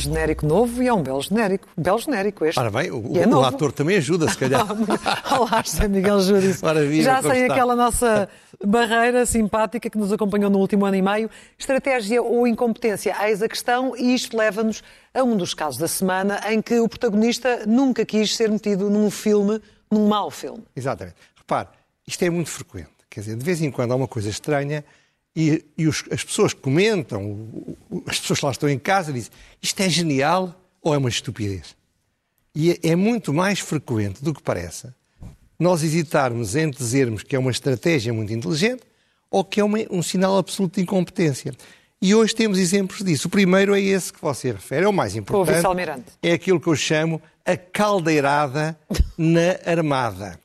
genérico 0.00 0.46
novo 0.46 0.82
e 0.82 0.88
é 0.88 0.92
um 0.92 1.02
belo 1.02 1.20
genérico. 1.20 1.68
Belo 1.76 1.98
genérico 1.98 2.44
este. 2.44 2.58
Ora 2.58 2.70
bem, 2.70 2.90
o, 2.90 3.12
é 3.16 3.26
o 3.26 3.44
ator 3.44 3.72
também 3.72 3.96
ajuda, 3.96 4.28
se 4.28 4.36
calhar. 4.36 4.66
Olá, 5.38 5.62
José 5.64 5.86
Miguel 5.86 6.20
Júdice. 6.20 6.64
Maravilha, 6.64 7.02
Já 7.02 7.22
sem 7.22 7.42
está? 7.42 7.54
aquela 7.54 7.76
nossa 7.76 8.28
barreira 8.64 9.24
simpática 9.26 9.88
que 9.88 9.98
nos 9.98 10.12
acompanhou 10.12 10.50
no 10.50 10.58
último 10.58 10.84
ano 10.86 10.96
e 10.96 11.02
meio. 11.02 11.30
Estratégia 11.58 12.22
ou 12.22 12.46
incompetência? 12.46 13.14
Eis 13.26 13.42
a 13.42 13.48
questão 13.48 13.96
e 13.96 14.14
isto 14.14 14.36
leva-nos 14.36 14.82
a 15.14 15.22
um 15.22 15.36
dos 15.36 15.54
casos 15.54 15.78
da 15.78 15.88
semana 15.88 16.40
em 16.50 16.60
que 16.60 16.80
o 16.80 16.88
protagonista 16.88 17.64
nunca 17.66 18.04
quis 18.04 18.34
ser 18.34 18.50
metido 18.50 18.88
num 18.90 19.10
filme, 19.10 19.60
num 19.90 20.08
mau 20.08 20.30
filme. 20.30 20.62
Exatamente. 20.74 21.16
Repare, 21.36 21.68
isto 22.06 22.22
é 22.24 22.30
muito 22.30 22.50
frequente. 22.50 22.90
Quer 23.08 23.20
dizer, 23.20 23.36
de 23.36 23.44
vez 23.44 23.60
em 23.60 23.70
quando 23.70 23.92
há 23.92 23.96
uma 23.96 24.08
coisa 24.08 24.30
estranha 24.30 24.84
e, 25.34 25.64
e 25.78 25.86
os- 25.86 26.04
as 26.10 26.24
pessoas 26.24 26.52
comentam, 26.52 27.48
as 28.06 28.18
pessoas 28.20 28.38
que 28.40 28.44
lá 28.46 28.52
estão 28.52 28.68
em 28.68 28.78
casa 28.78 29.12
dizem 29.12 29.30
isto 29.62 29.80
é 29.80 29.88
genial 29.88 30.54
ou 30.82 30.94
é 30.94 30.98
uma 30.98 31.08
estupidez? 31.08 31.76
E 32.54 32.72
é, 32.72 32.78
é 32.90 32.96
muito 32.96 33.32
mais 33.32 33.60
frequente 33.60 34.22
do 34.24 34.34
que 34.34 34.42
parece 34.42 34.88
nós 35.58 35.82
hesitarmos 35.82 36.56
entre 36.56 36.78
dizermos 36.78 37.22
que 37.22 37.36
é 37.36 37.38
uma 37.38 37.50
estratégia 37.50 38.12
muito 38.14 38.32
inteligente 38.32 38.82
ou 39.30 39.44
que 39.44 39.60
é 39.60 39.64
uma- 39.64 39.78
um 39.90 40.02
sinal 40.02 40.36
absoluto 40.38 40.76
de 40.76 40.80
incompetência. 40.82 41.52
E 42.02 42.14
hoje 42.14 42.34
temos 42.34 42.58
exemplos 42.58 43.04
disso. 43.04 43.28
O 43.28 43.30
primeiro 43.30 43.74
é 43.74 43.80
esse 43.80 44.10
que 44.10 44.20
você 44.22 44.52
refere, 44.52 44.86
é 44.86 44.88
o 44.88 44.92
mais 44.92 45.12
Com 45.12 45.18
o 45.18 45.20
importante. 45.20 45.56
vice-almirante. 45.56 46.06
É 46.22 46.32
aquilo 46.32 46.58
que 46.58 46.66
eu 46.66 46.74
chamo 46.74 47.20
a 47.44 47.56
caldeirada 47.58 48.76
na 49.18 49.58
armada. 49.70 50.40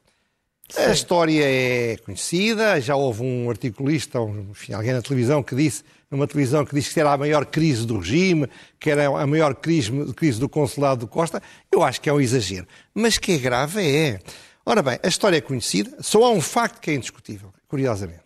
A 0.73 0.91
história 0.91 1.43
é 1.43 1.97
conhecida, 1.97 2.81
já 2.81 2.95
houve 2.95 3.21
um 3.21 3.49
articulista, 3.49 4.19
um, 4.19 4.49
enfim, 4.49 4.73
alguém 4.73 4.93
na 4.93 5.01
televisão 5.01 5.43
que 5.43 5.55
disse, 5.55 5.83
numa 6.09 6.25
televisão 6.25 6.65
que 6.65 6.73
disse 6.73 6.91
que 6.91 6.99
era 6.99 7.13
a 7.13 7.17
maior 7.17 7.45
crise 7.45 7.85
do 7.85 7.99
regime, 7.99 8.49
que 8.79 8.89
era 8.89 9.07
a 9.07 9.27
maior 9.27 9.53
crise, 9.53 9.91
crise 10.15 10.39
do 10.39 10.49
consulado 10.49 11.01
do 11.01 11.07
Costa. 11.07 11.41
Eu 11.71 11.83
acho 11.83 12.01
que 12.01 12.09
é 12.09 12.13
um 12.13 12.19
exagero. 12.19 12.67
Mas 12.93 13.17
que 13.17 13.33
é 13.33 13.37
grave 13.37 13.79
é. 13.81 14.19
Ora 14.65 14.81
bem, 14.81 14.99
a 15.03 15.07
história 15.07 15.37
é 15.37 15.41
conhecida, 15.41 15.95
só 16.01 16.23
há 16.23 16.31
um 16.31 16.41
facto 16.41 16.81
que 16.81 16.89
é 16.89 16.95
indiscutível, 16.95 17.53
curiosamente, 17.67 18.23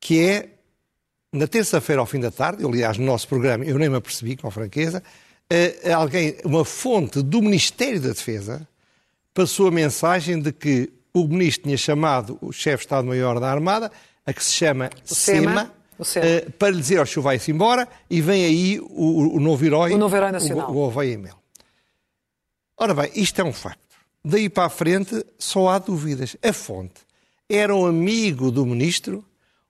que 0.00 0.18
é 0.18 0.48
na 1.30 1.46
terça-feira 1.46 2.00
ao 2.00 2.06
fim 2.06 2.18
da 2.18 2.30
tarde, 2.30 2.62
eu, 2.62 2.70
aliás, 2.70 2.96
no 2.96 3.04
nosso 3.04 3.28
programa, 3.28 3.64
eu 3.64 3.78
nem 3.78 3.90
me 3.90 3.96
apercebi, 3.96 4.36
com 4.36 4.50
franqueza, 4.50 5.02
eh, 5.50 5.92
alguém, 5.92 6.36
uma 6.44 6.64
fonte 6.64 7.22
do 7.22 7.42
Ministério 7.42 8.00
da 8.00 8.08
Defesa 8.08 8.66
passou 9.34 9.68
a 9.68 9.70
mensagem 9.70 10.40
de 10.40 10.50
que 10.50 10.90
o 11.14 11.26
ministro 11.26 11.64
tinha 11.64 11.76
chamado 11.76 12.38
o 12.40 12.52
chefe 12.52 12.78
de 12.78 12.82
Estado-Maior 12.86 13.40
da 13.40 13.50
Armada, 13.50 13.90
a 14.26 14.32
que 14.32 14.44
se 14.44 14.52
chama 14.52 14.90
SEMA, 15.04 15.50
SEMA, 15.50 15.74
o 15.98 16.04
SEMA. 16.04 16.26
eh, 16.26 16.46
para 16.58 16.70
lhe 16.70 16.80
dizer 16.80 16.98
ao 16.98 17.06
senhor 17.06 17.22
vai-se 17.22 17.50
embora 17.50 17.88
e 18.08 18.20
vem 18.20 18.44
aí 18.44 18.80
o, 18.80 19.36
o 19.36 19.40
novo 19.40 19.64
herói, 19.64 19.92
O 19.94 19.98
novo 19.98 20.14
herói 20.16 20.30
nacional. 20.32 20.70
o, 20.70 20.74
o 20.74 20.78
Oveia 20.86 21.18
Mel. 21.18 21.36
Ora 22.76 22.94
bem, 22.94 23.10
isto 23.14 23.40
é 23.40 23.44
um 23.44 23.52
facto. 23.52 23.80
Daí 24.24 24.48
para 24.48 24.66
a 24.66 24.70
frente 24.70 25.24
só 25.38 25.68
há 25.68 25.78
dúvidas. 25.78 26.36
A 26.42 26.52
fonte 26.52 27.00
era 27.48 27.74
um 27.74 27.86
amigo 27.86 28.50
do 28.50 28.64
ministro 28.64 29.24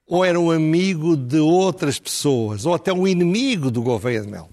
ou 0.07 0.25
era 0.25 0.39
um 0.39 0.51
amigo 0.51 1.17
de 1.17 1.39
outras 1.39 1.99
pessoas 1.99 2.67
ou 2.67 2.75
até 2.75 2.93
um 2.93 3.07
inimigo 3.07 3.71
do 3.71 3.83
Gouveia 3.83 4.21
de 4.21 4.29
Mel? 4.29 4.49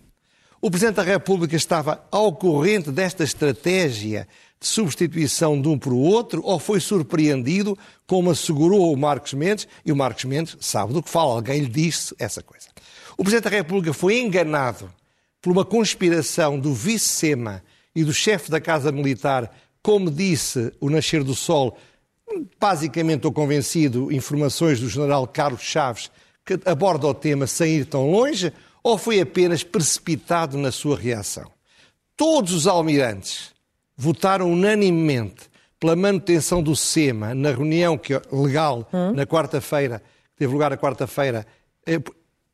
O 0.61 0.71
Presidente 0.71 0.95
da 0.95 1.03
República 1.03 1.55
estava 1.55 2.03
ao 2.11 2.33
corrente 2.33 2.91
desta 2.91 3.23
estratégia 3.23 4.27
de 4.59 4.67
substituição 4.67 5.61
de 5.61 5.67
um 5.67 5.77
por 5.77 5.93
outro 5.93 6.41
ou 6.43 6.59
foi 6.59 6.79
surpreendido, 6.79 7.77
como 8.05 8.31
assegurou 8.31 8.91
o 8.91 8.97
Marcos 8.97 9.33
Mendes, 9.33 9.67
e 9.85 9.91
o 9.91 9.95
Marcos 9.95 10.25
Mendes 10.25 10.57
sabe 10.59 10.93
do 10.93 11.03
que 11.03 11.09
fala, 11.09 11.33
alguém 11.33 11.61
lhe 11.61 11.69
disse 11.69 12.15
essa 12.17 12.41
coisa. 12.41 12.67
O 13.17 13.23
Presidente 13.23 13.45
da 13.45 13.57
República 13.57 13.93
foi 13.93 14.19
enganado 14.19 14.91
por 15.41 15.51
uma 15.51 15.65
conspiração 15.65 16.59
do 16.59 16.73
vice-SEMA 16.73 17.63
e 17.95 18.03
do 18.03 18.13
chefe 18.13 18.49
da 18.51 18.59
Casa 18.59 18.91
Militar, 18.91 19.51
como 19.81 20.11
disse 20.11 20.71
o 20.79 20.89
Nascer 20.89 21.23
do 21.23 21.33
Sol, 21.33 21.77
basicamente 22.59 23.17
estou 23.17 23.31
convencido, 23.31 24.11
informações 24.11 24.79
do 24.79 24.89
general 24.89 25.27
Carlos 25.27 25.61
Chaves, 25.61 26.11
que 26.45 26.59
aborda 26.65 27.07
o 27.07 27.13
tema 27.13 27.47
sem 27.47 27.77
ir 27.77 27.85
tão 27.85 28.09
longe, 28.09 28.53
ou 28.83 28.97
foi 28.97 29.19
apenas 29.19 29.63
precipitado 29.63 30.57
na 30.57 30.71
sua 30.71 30.97
reação? 30.97 31.51
Todos 32.15 32.53
os 32.53 32.67
almirantes 32.67 33.53
votaram 33.97 34.51
unanimemente 34.51 35.49
pela 35.79 35.95
manutenção 35.95 36.61
do 36.61 36.75
SEMA 36.75 37.33
na 37.35 37.51
reunião 37.51 37.97
que, 37.97 38.13
legal 38.31 38.87
na 39.15 39.25
quarta-feira, 39.25 39.99
que 40.31 40.37
teve 40.37 40.53
lugar 40.53 40.69
na 40.71 40.77
quarta-feira, 40.77 41.45
eh, 41.85 41.99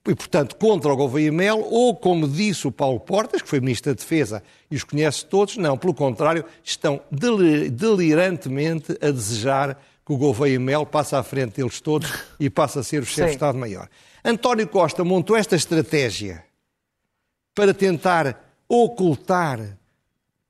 e, 0.06 0.16
portanto, 0.16 0.58
contra 0.58 0.92
o 0.92 0.98
Gouveia 0.98 1.32
Mel, 1.32 1.66
ou, 1.70 1.96
como 1.96 2.28
disse 2.28 2.68
o 2.68 2.72
Paulo 2.72 3.00
Portas, 3.00 3.42
que 3.42 3.48
foi 3.48 3.62
Ministro 3.62 3.94
da 3.94 3.96
Defesa 4.02 4.44
e 4.70 4.76
os 4.76 4.84
conhece 4.84 5.26
todos, 5.26 5.56
não, 5.56 5.78
pelo 5.78 5.94
contrário, 5.94 6.44
estão 6.62 7.00
deli- 7.10 7.70
delirantemente 7.70 8.92
a 9.02 9.12
desejar 9.12 9.82
que 10.06 10.12
o 10.12 10.18
Gouveia 10.18 10.60
Mel 10.60 10.86
passe 10.86 11.16
à 11.16 11.24
frente 11.24 11.56
deles 11.56 11.80
todos 11.80 12.12
e 12.38 12.50
passe 12.50 12.78
a 12.80 12.84
ser 12.84 13.02
o 13.02 13.06
chefe 13.06 13.28
de 13.28 13.34
Estado-Maior. 13.36 13.88
António 14.26 14.68
Costa 14.68 15.06
montou 15.06 15.38
esta 15.38 15.56
estratégia 15.56 16.44
para 17.56 17.74
tentar 17.74 18.54
ocultar 18.68 19.78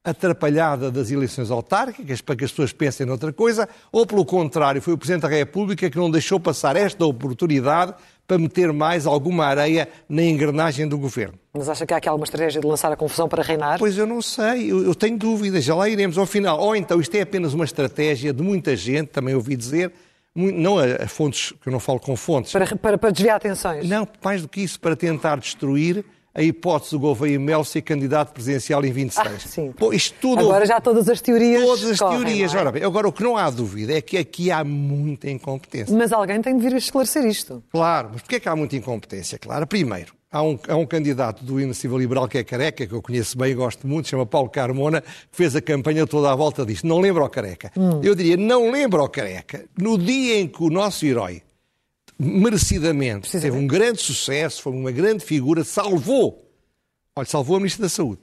atrapalhada 0.03 0.91
das 0.91 1.09
eleições 1.11 1.49
autárquicas, 1.49 2.19
para 2.21 2.35
que 2.35 2.43
as 2.43 2.51
pessoas 2.51 2.73
pensem 2.73 3.05
noutra 3.05 3.31
coisa, 3.31 3.69
ou 3.91 4.05
pelo 4.05 4.25
contrário, 4.25 4.81
foi 4.81 4.93
o 4.93 4.97
Presidente 4.97 5.21
da 5.21 5.27
República 5.29 5.89
que 5.89 5.97
não 5.97 6.11
deixou 6.11 6.39
passar 6.39 6.75
esta 6.75 7.05
oportunidade 7.05 7.93
para 8.27 8.37
meter 8.37 8.71
mais 8.73 9.05
alguma 9.05 9.45
areia 9.45 9.87
na 10.07 10.23
engrenagem 10.23 10.87
do 10.87 10.97
governo. 10.97 11.35
Mas 11.53 11.69
acha 11.69 11.85
que 11.85 11.93
há 11.93 11.97
aqui 11.97 12.09
alguma 12.09 12.25
estratégia 12.25 12.59
de 12.61 12.67
lançar 12.67 12.91
a 12.91 12.95
confusão 12.95 13.27
para 13.29 13.43
reinar? 13.43 13.77
Pois 13.79 13.97
eu 13.97 14.05
não 14.07 14.21
sei, 14.21 14.71
eu, 14.71 14.83
eu 14.83 14.95
tenho 14.95 15.17
dúvidas, 15.17 15.63
já 15.63 15.75
lá 15.75 15.87
iremos 15.87 16.17
ao 16.17 16.25
final. 16.25 16.59
Ou 16.59 16.75
então 16.75 16.99
isto 16.99 17.15
é 17.15 17.21
apenas 17.21 17.53
uma 17.53 17.65
estratégia 17.65 18.33
de 18.33 18.41
muita 18.41 18.75
gente, 18.75 19.07
também 19.09 19.35
ouvi 19.35 19.55
dizer, 19.55 19.91
não 20.35 20.79
a, 20.79 21.03
a 21.03 21.07
fontes, 21.07 21.53
que 21.61 21.67
eu 21.67 21.71
não 21.71 21.79
falo 21.79 21.99
com 21.99 22.15
fontes, 22.15 22.51
Para, 22.51 22.65
para, 22.75 22.97
para 22.97 23.11
desviar 23.11 23.37
atenções? 23.37 23.87
não, 23.87 24.07
mais 24.23 24.41
do 24.41 24.47
que 24.47 24.61
isso, 24.61 24.79
para 24.79 24.95
tentar 24.95 25.37
destruir 25.37 26.03
a 26.35 26.41
hipótese 26.41 26.91
do 26.91 26.99
Gouveia 26.99 27.39
Mel 27.39 27.63
ser 27.63 27.81
candidato 27.83 28.33
presidencial 28.33 28.83
em 28.83 28.91
26. 28.91 29.27
Ah, 29.27 29.39
sim. 29.39 29.71
Pô, 29.71 29.93
isto 29.93 30.15
tudo 30.19 30.39
Agora 30.39 30.65
já 30.65 30.81
todas 30.81 31.07
as 31.07 31.21
teorias. 31.21 31.63
Todas 31.63 31.91
as 31.91 31.99
correm, 31.99 32.17
teorias. 32.23 32.55
é? 32.55 32.57
Ora 32.57 32.71
bem, 32.71 32.83
agora 32.83 33.07
o 33.07 33.11
que 33.11 33.23
não 33.23 33.37
há 33.37 33.49
dúvida 33.49 33.93
é 33.93 34.01
que 34.01 34.17
aqui 34.17 34.49
há 34.49 34.63
muita 34.63 35.29
incompetência. 35.29 35.95
Mas 35.95 36.11
alguém 36.11 36.41
tem 36.41 36.57
de 36.57 36.63
vir 36.67 36.75
esclarecer 36.75 37.25
isto. 37.25 37.63
Claro, 37.71 38.09
mas 38.13 38.21
porquê 38.21 38.37
é 38.37 38.39
que 38.39 38.49
há 38.49 38.55
muita 38.55 38.75
incompetência? 38.75 39.37
Claro, 39.37 39.67
primeiro, 39.67 40.13
há 40.31 40.41
um, 40.41 40.57
há 40.67 40.75
um 40.75 40.85
candidato 40.87 41.43
do 41.45 41.61
Iniciativa 41.61 41.97
Liberal 41.99 42.27
que 42.27 42.39
é 42.39 42.43
careca, 42.43 42.87
que 42.87 42.93
eu 42.93 43.01
conheço 43.01 43.37
bem 43.37 43.51
e 43.51 43.53
gosto 43.53 43.87
muito, 43.87 44.07
chama 44.09 44.25
Paulo 44.25 44.49
Carmona, 44.49 45.01
que 45.01 45.37
fez 45.37 45.55
a 45.55 45.61
campanha 45.61 46.07
toda 46.07 46.31
à 46.31 46.35
volta 46.35 46.65
disto. 46.65 46.87
Não 46.87 46.99
lembra 46.99 47.23
o 47.23 47.29
careca. 47.29 47.71
Eu 48.01 48.15
diria, 48.15 48.35
não 48.37 48.71
lembra 48.71 49.03
o 49.03 49.07
careca. 49.07 49.65
No 49.77 49.99
dia 49.99 50.39
em 50.39 50.47
que 50.47 50.63
o 50.63 50.69
nosso 50.71 51.05
herói, 51.05 51.43
merecidamente, 52.23 53.29
teve 53.31 53.51
um 53.51 53.67
grande 53.67 54.01
sucesso, 54.01 54.61
foi 54.61 54.71
uma 54.73 54.91
grande 54.91 55.23
figura, 55.23 55.63
salvou, 55.63 56.49
olha, 57.15 57.25
salvou 57.27 57.57
a 57.57 57.59
Ministra 57.59 57.83
da 57.83 57.89
Saúde. 57.89 58.21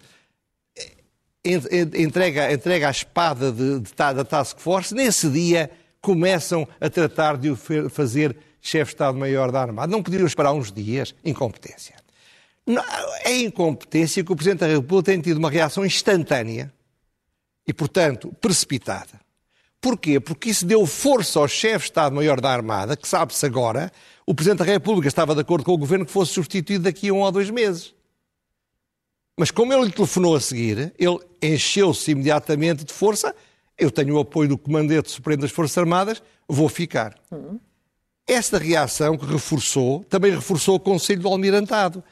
En- 1.44 1.62
en- 1.70 2.02
entrega, 2.02 2.52
entrega 2.52 2.88
a 2.88 2.90
espada 2.90 3.50
de- 3.50 3.80
de 3.80 3.92
da 3.94 4.24
Task 4.24 4.58
Force, 4.58 4.94
nesse 4.94 5.28
dia 5.30 5.70
começam 6.00 6.66
a 6.80 6.88
tratar 6.90 7.36
de 7.36 7.50
o 7.50 7.56
fazer 7.90 8.36
chefe 8.60 8.90
de 8.90 8.94
Estado-Maior 8.96 9.50
da 9.50 9.60
Armada. 9.62 9.90
Não 9.90 10.02
podiam 10.02 10.26
esperar 10.26 10.52
uns 10.52 10.70
dias? 10.70 11.14
Incompetência. 11.24 11.94
Não, 12.66 12.84
é 13.24 13.38
incompetência 13.38 14.22
que 14.22 14.30
o 14.32 14.36
Presidente 14.36 14.60
da 14.60 14.66
República 14.66 15.12
tem 15.12 15.20
tido 15.20 15.38
uma 15.38 15.50
reação 15.50 15.84
instantânea 15.84 16.72
e, 17.66 17.72
portanto, 17.72 18.34
precipitada. 18.40 19.18
Porquê? 19.80 20.20
Porque 20.20 20.50
isso 20.50 20.66
deu 20.66 20.86
força 20.86 21.38
ao 21.38 21.48
chefe 21.48 21.86
de 21.86 21.90
Estado-Maior 21.90 22.40
da 22.40 22.50
Armada, 22.52 22.96
que 22.96 23.08
sabe-se 23.08 23.46
agora, 23.46 23.90
o 24.26 24.34
Presidente 24.34 24.58
da 24.58 24.64
República 24.64 25.08
estava 25.08 25.34
de 25.34 25.40
acordo 25.40 25.64
com 25.64 25.72
o 25.72 25.78
Governo 25.78 26.04
que 26.04 26.12
fosse 26.12 26.32
substituído 26.32 26.84
daqui 26.84 27.08
a 27.08 27.12
um 27.12 27.20
ou 27.20 27.32
dois 27.32 27.48
meses. 27.48 27.94
Mas 29.38 29.50
como 29.50 29.72
ele 29.72 29.86
lhe 29.86 29.92
telefonou 29.92 30.36
a 30.36 30.40
seguir, 30.40 30.92
ele 30.98 31.18
encheu-se 31.42 32.10
imediatamente 32.10 32.84
de 32.84 32.92
força. 32.92 33.34
Eu 33.78 33.90
tenho 33.90 34.16
o 34.16 34.20
apoio 34.20 34.50
do 34.50 34.58
Comandante 34.58 35.10
Supremo 35.10 35.40
das 35.40 35.50
Forças 35.50 35.78
Armadas, 35.78 36.22
vou 36.46 36.68
ficar. 36.68 37.18
Esta 38.26 38.58
reação 38.58 39.16
que 39.16 39.24
reforçou, 39.24 40.04
também 40.04 40.32
reforçou 40.32 40.76
o 40.76 40.80
Conselho 40.80 41.22
do 41.22 41.28
Almirantado. 41.28 42.04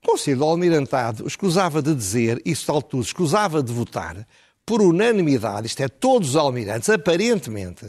O 0.00 0.12
Conselho 0.12 0.38
do 0.38 0.44
Almirantado 0.44 1.26
escusava 1.26 1.82
de 1.82 1.92
dizer, 1.92 2.40
tal 2.64 2.80
tudo, 2.80 3.02
escusava 3.02 3.60
de 3.60 3.72
votar, 3.72 4.24
por 4.68 4.82
unanimidade, 4.82 5.66
isto 5.66 5.82
é, 5.82 5.88
todos 5.88 6.28
os 6.30 6.36
almirantes, 6.36 6.90
aparentemente, 6.90 7.86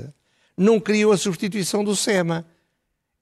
não 0.58 0.80
queriam 0.80 1.12
a 1.12 1.18
substituição 1.18 1.84
do 1.84 1.94
SEMA. 1.94 2.46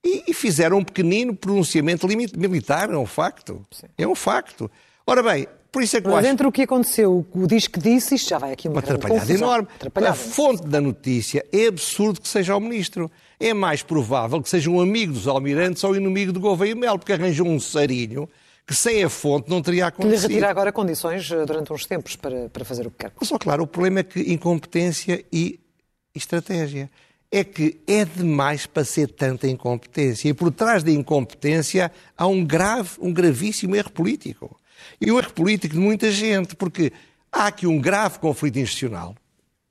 E, 0.05 0.25
e 0.27 0.33
fizeram 0.33 0.77
um 0.77 0.83
pequenino 0.83 1.35
pronunciamento 1.35 2.07
militar, 2.07 2.91
é 2.91 2.95
um 2.95 3.07
facto. 3.07 3.65
É 3.97 4.07
um 4.07 4.13
facto. 4.13 4.69
Ora 5.07 5.23
bem, 5.23 5.47
por 5.71 5.81
isso 5.81 5.97
é 5.97 6.01
que 6.01 6.05
eu 6.05 6.11
Mas 6.11 6.23
acho 6.23 6.33
entre 6.33 6.45
o 6.45 6.51
que 6.51 6.61
aconteceu, 6.61 7.25
o 7.33 7.47
diz 7.47 7.67
que 7.67 7.79
disse, 7.79 8.13
isto 8.13 8.29
já 8.29 8.37
vai 8.37 8.51
aqui 8.51 8.67
uma, 8.67 8.75
uma 8.75 8.79
atrapalhada 8.79 9.21
confusão. 9.21 9.47
enorme. 9.47 9.67
Atrapalhada. 9.75 10.13
A 10.13 10.15
fonte 10.15 10.67
da 10.67 10.79
notícia 10.79 11.43
é 11.51 11.65
absurdo 11.65 12.21
que 12.21 12.27
seja 12.27 12.55
o 12.55 12.59
ministro. 12.59 13.09
É 13.39 13.55
mais 13.55 13.81
provável 13.81 14.39
que 14.39 14.49
seja 14.49 14.69
um 14.69 14.79
amigo 14.79 15.13
dos 15.13 15.27
almirantes 15.27 15.83
ou 15.83 15.95
inimigo 15.95 16.31
do 16.31 16.39
Gouveia 16.39 16.75
Mel, 16.75 16.99
porque 16.99 17.13
arranjou 17.13 17.47
um 17.47 17.59
sarilho 17.59 18.29
que 18.67 18.75
sem 18.75 19.01
a 19.01 19.09
fonte 19.09 19.49
não 19.49 19.61
teria 19.61 19.89
Que 19.89 20.01
lhe 20.01 20.07
acontecido. 20.07 20.29
retira 20.29 20.49
agora 20.49 20.73
condições 20.73 21.31
eh, 21.31 21.45
durante 21.45 21.71
uns 21.71 21.85
tempos 21.85 22.17
para, 22.17 22.49
para 22.49 22.65
fazer 22.65 22.85
o 22.85 22.91
que 22.91 22.97
quer. 22.97 23.13
Mas 23.17 23.29
só 23.29 23.39
claro, 23.39 23.63
o 23.63 23.67
problema 23.67 24.01
é 24.01 24.03
que 24.03 24.19
incompetência 24.33 25.23
e 25.31 25.57
estratégia. 26.13 26.89
É 27.31 27.45
que 27.45 27.79
é 27.87 28.03
demais 28.03 28.65
para 28.65 28.83
ser 28.83 29.07
tanta 29.07 29.47
incompetência. 29.47 30.27
E 30.27 30.33
por 30.33 30.51
trás 30.51 30.83
da 30.83 30.91
incompetência 30.91 31.91
há 32.17 32.27
um 32.27 32.43
grave, 32.43 32.91
um 32.99 33.13
gravíssimo 33.13 33.73
erro 33.73 33.91
político. 33.91 34.59
E 34.99 35.09
um 35.11 35.17
erro 35.17 35.31
político 35.33 35.73
de 35.73 35.79
muita 35.79 36.11
gente, 36.11 36.55
porque 36.55 36.91
há 37.31 37.47
aqui 37.47 37.65
um 37.67 37.79
grave 37.79 38.19
conflito 38.19 38.59
institucional. 38.59 39.15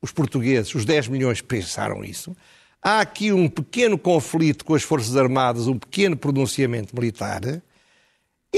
Os 0.01 0.11
portugueses, 0.11 0.75
os 0.75 0.85
10 0.87 1.09
milhões, 1.09 1.43
pensaram 1.43 2.03
isso. 2.03 2.35
Há 2.83 3.01
aqui 3.01 3.33
um 3.33 3.49
pequeno 3.49 3.99
conflito 3.99 4.65
com 4.65 4.75
as 4.75 4.83
Forças 4.83 5.17
Armadas, 5.17 5.67
um 5.67 5.79
pequeno 5.79 6.17
pronunciamento 6.17 6.95
militar. 6.95 7.41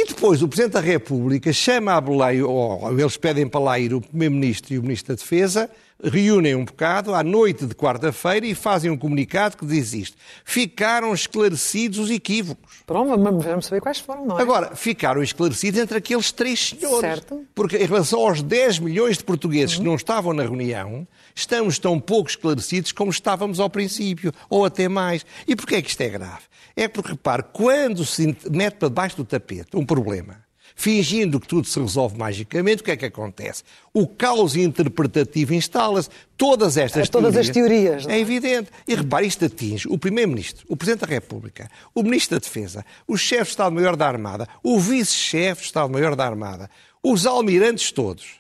E 0.00 0.04
depois 0.04 0.40
o 0.42 0.46
Presidente 0.46 0.74
da 0.74 0.80
República 0.80 1.52
chama 1.52 1.94
a 1.94 2.00
Belém, 2.00 2.40
ou 2.40 2.96
eles 2.96 3.16
pedem 3.16 3.48
para 3.48 3.58
lá 3.58 3.80
ir 3.80 3.92
o 3.92 4.00
Primeiro-Ministro 4.00 4.72
e 4.72 4.78
o 4.78 4.82
Ministro 4.82 5.08
da 5.12 5.20
Defesa, 5.20 5.68
reúnem 6.02 6.54
um 6.54 6.64
bocado 6.64 7.14
à 7.14 7.22
noite 7.22 7.66
de 7.66 7.74
quarta-feira 7.74 8.46
e 8.46 8.54
fazem 8.54 8.90
um 8.90 8.96
comunicado 8.96 9.56
que 9.56 9.66
diz 9.66 9.92
isto. 9.92 10.16
Ficaram 10.44 11.12
esclarecidos 11.12 11.98
os 11.98 12.10
equívocos. 12.10 12.82
Pronto, 12.86 13.20
vamos, 13.42 13.66
saber 13.66 13.80
quais 13.80 13.98
foram, 13.98 14.26
não 14.26 14.38
é? 14.38 14.42
Agora, 14.42 14.76
ficaram 14.76 15.22
esclarecidos 15.22 15.80
entre 15.80 15.98
aqueles 15.98 16.30
três 16.30 16.68
senhores. 16.68 17.00
Certo. 17.00 17.44
Porque 17.54 17.76
em 17.76 17.86
relação 17.86 18.20
aos 18.20 18.42
10 18.42 18.78
milhões 18.78 19.18
de 19.18 19.24
portugueses 19.24 19.76
que 19.76 19.82
não 19.82 19.96
estavam 19.96 20.32
na 20.32 20.42
reunião, 20.42 21.06
estamos 21.34 21.78
tão 21.78 21.98
pouco 21.98 22.30
esclarecidos 22.30 22.92
como 22.92 23.10
estávamos 23.10 23.58
ao 23.58 23.68
princípio, 23.68 24.32
ou 24.48 24.64
até 24.64 24.88
mais. 24.88 25.26
E 25.46 25.56
porquê 25.56 25.76
é 25.76 25.82
que 25.82 25.90
isto 25.90 26.00
é 26.00 26.08
grave? 26.08 26.42
É 26.76 26.86
porque, 26.86 27.10
repare, 27.10 27.42
quando 27.52 28.04
se 28.04 28.36
mete 28.50 28.74
para 28.74 28.88
debaixo 28.88 29.16
do 29.16 29.24
tapete 29.24 29.76
um 29.76 29.84
problema, 29.84 30.47
fingindo 30.78 31.40
que 31.40 31.48
tudo 31.48 31.66
se 31.66 31.80
resolve 31.80 32.16
magicamente, 32.16 32.82
o 32.82 32.84
que 32.84 32.92
é 32.92 32.96
que 32.96 33.06
acontece? 33.06 33.64
O 33.92 34.06
caos 34.06 34.54
interpretativo 34.54 35.52
instala-se. 35.52 36.08
Todas 36.36 36.76
estas 36.76 37.08
Todas 37.08 37.36
as 37.36 37.48
teorias, 37.48 38.06
é? 38.06 38.14
É 38.14 38.20
evidente. 38.20 38.70
E 38.86 38.94
repare, 38.94 39.26
isto 39.26 39.44
atinge 39.44 39.88
o 39.88 39.98
Primeiro-Ministro, 39.98 40.64
o 40.68 40.76
Presidente 40.76 41.00
da 41.00 41.08
República, 41.08 41.68
o 41.92 42.04
Ministro 42.04 42.38
da 42.38 42.44
Defesa, 42.46 42.86
o 43.08 43.16
Chefe 43.16 43.42
de 43.42 43.50
Estado-Maior 43.50 43.96
da 43.96 44.06
Armada, 44.06 44.48
o 44.62 44.78
Vice-Chefe 44.78 45.62
de 45.62 45.66
Estado-Maior 45.66 46.14
da 46.14 46.24
Armada, 46.24 46.70
os 47.02 47.26
almirantes 47.26 47.90
todos, 47.90 48.36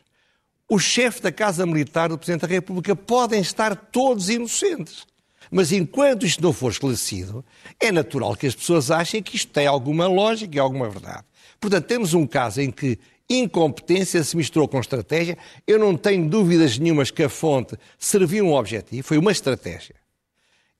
o 0.68 0.78
chefe 0.78 1.20
da 1.20 1.32
Casa 1.32 1.66
Militar 1.66 2.08
do 2.08 2.16
Presidente 2.16 2.42
da 2.42 2.46
República 2.46 2.94
podem 2.94 3.40
estar 3.40 3.74
todos 3.74 4.28
inocentes. 4.28 5.04
Mas 5.50 5.72
enquanto 5.72 6.24
isto 6.24 6.40
não 6.40 6.52
for 6.52 6.70
esclarecido, 6.70 7.44
é 7.80 7.90
natural 7.90 8.36
que 8.36 8.46
as 8.46 8.54
pessoas 8.54 8.92
achem 8.92 9.22
que 9.22 9.34
isto 9.34 9.50
tem 9.50 9.66
alguma 9.66 10.06
lógica 10.06 10.56
e 10.56 10.60
alguma 10.60 10.88
verdade. 10.88 11.24
Portanto, 11.60 11.86
temos 11.86 12.14
um 12.14 12.26
caso 12.26 12.60
em 12.60 12.70
que 12.70 12.98
incompetência 13.28 14.22
se 14.24 14.36
misturou 14.36 14.66
com 14.68 14.80
estratégia. 14.80 15.36
Eu 15.66 15.78
não 15.78 15.96
tenho 15.96 16.28
dúvidas 16.28 16.78
nenhumas 16.78 17.10
que 17.10 17.22
a 17.22 17.28
fonte 17.28 17.76
serviu 17.98 18.46
um 18.46 18.54
objetivo, 18.54 19.06
foi 19.06 19.18
uma 19.18 19.32
estratégia. 19.32 19.94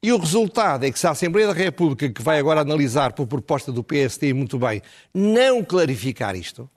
E 0.01 0.13
o 0.13 0.17
resultado 0.17 0.85
é 0.85 0.93
que 0.93 0.99
se 0.99 1.09
a 1.09 1.11
Assembleia 1.11 1.49
da 1.49 1.53
República, 1.53 2.09
que 2.09 2.23
vai 2.23 2.39
agora 2.39 2.61
analisar 2.61 3.13
por 3.13 3.27
proposta 3.27 3.73
do 3.73 3.83
PSD, 3.83 4.33
muito 4.33 4.57
bem, 4.57 4.81
não 5.13 5.65
clarificar 5.65 6.37
isto, 6.37 6.71